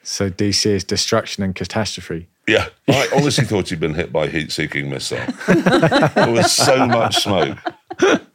[0.02, 2.28] So DC is destruction and catastrophe.
[2.46, 5.24] Yeah, I honestly thought he'd been hit by a heat-seeking missile.
[5.46, 7.56] there was so much smoke,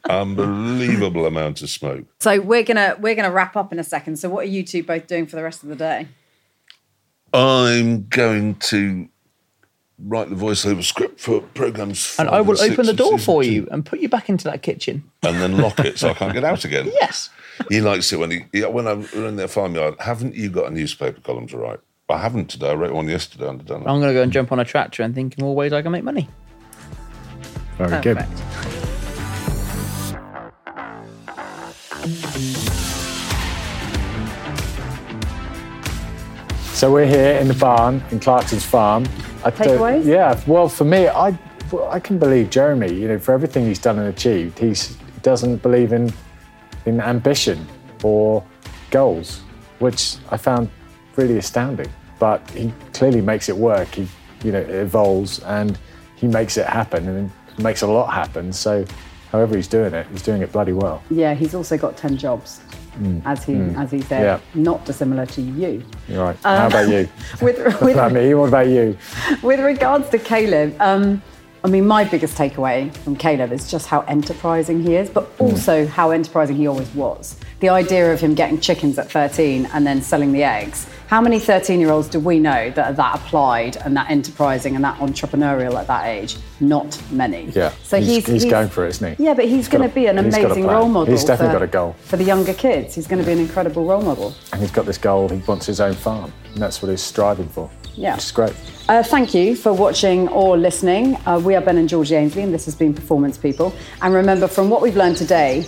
[0.08, 2.06] unbelievable amount of smoke.
[2.20, 4.16] So we're gonna we're gonna wrap up in a second.
[4.16, 6.08] So what are you two both doing for the rest of the day?
[7.34, 9.08] I'm going to
[10.04, 13.50] write the voiceover script for programs, And I will six open the door for two,
[13.52, 15.04] you and put you back into that kitchen.
[15.22, 16.90] and then lock it so I can't get out again.
[17.00, 17.30] Yes.
[17.68, 19.96] He likes it when he he- when I'm in their farmyard.
[19.98, 21.80] Haven't you got a newspaper column to write?
[22.08, 22.70] I haven't today.
[22.70, 23.48] I wrote one yesterday.
[23.48, 23.86] Underdone it.
[23.88, 25.82] I'm going to go and jump on a tractor and think of more ways I
[25.82, 26.28] can make money.
[27.76, 28.24] Very good.
[36.72, 39.04] So we're here in the barn in Clarkson's farm.
[39.48, 40.04] I Takeaways?
[40.04, 40.40] Yeah.
[40.46, 41.38] Well, for me, I
[41.90, 42.92] I can believe Jeremy.
[42.92, 46.12] You know, for everything he's done and achieved, he's, he doesn't believe in
[46.86, 47.66] in ambition
[48.02, 48.44] or
[48.90, 49.40] goals,
[49.78, 50.70] which I found
[51.16, 51.90] really astounding.
[52.18, 53.88] But he clearly makes it work.
[53.94, 54.08] He,
[54.44, 55.78] you know, evolves and
[56.16, 58.52] he makes it happen and makes a lot happen.
[58.52, 58.84] So,
[59.30, 61.02] however he's doing it, he's doing it bloody well.
[61.10, 62.60] Yeah, he's also got ten jobs,
[62.98, 63.22] Mm.
[63.24, 63.78] as he mm.
[63.78, 64.40] as he said, Yeah.
[64.54, 65.82] not dissimilar to you.
[66.08, 66.36] You're right.
[66.44, 67.08] Um, how about you?
[67.42, 68.34] With What with, about me?
[68.34, 68.96] What about you?
[69.42, 71.22] with regards to Kaleb, um,
[71.64, 75.40] I mean, my biggest takeaway from Kaleb is just how enterprising he is, but mm.
[75.50, 77.36] also how enterprising he always was.
[77.60, 80.86] The idea of him getting chickens at 13 and then selling the eggs.
[81.08, 84.74] How many 13 year olds do we know that are that applied and that enterprising
[84.74, 86.36] and that entrepreneurial at that age?
[86.60, 87.44] Not many.
[87.46, 87.72] Yeah.
[87.82, 89.24] So he's, he's, he's, going for it, isn't he?
[89.24, 91.10] Yeah, but he's, got going to be an he's amazing role model.
[91.10, 91.96] He's definitely for, got a goal.
[92.04, 94.34] For the younger kids, he's going to be an incredible role model.
[94.52, 95.30] And he's got this goal.
[95.30, 97.70] He wants his own farm, and that's what he's striving for.
[97.94, 98.16] Yeah.
[98.16, 98.54] Which is great.
[98.90, 101.16] Uh, thank you for watching or listening.
[101.24, 103.74] Uh, we are Ben and George Ainslie, and this has been Performance People.
[104.02, 105.64] And remember, from what we've learned today,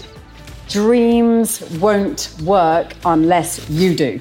[0.69, 4.21] dreams won't work unless you do.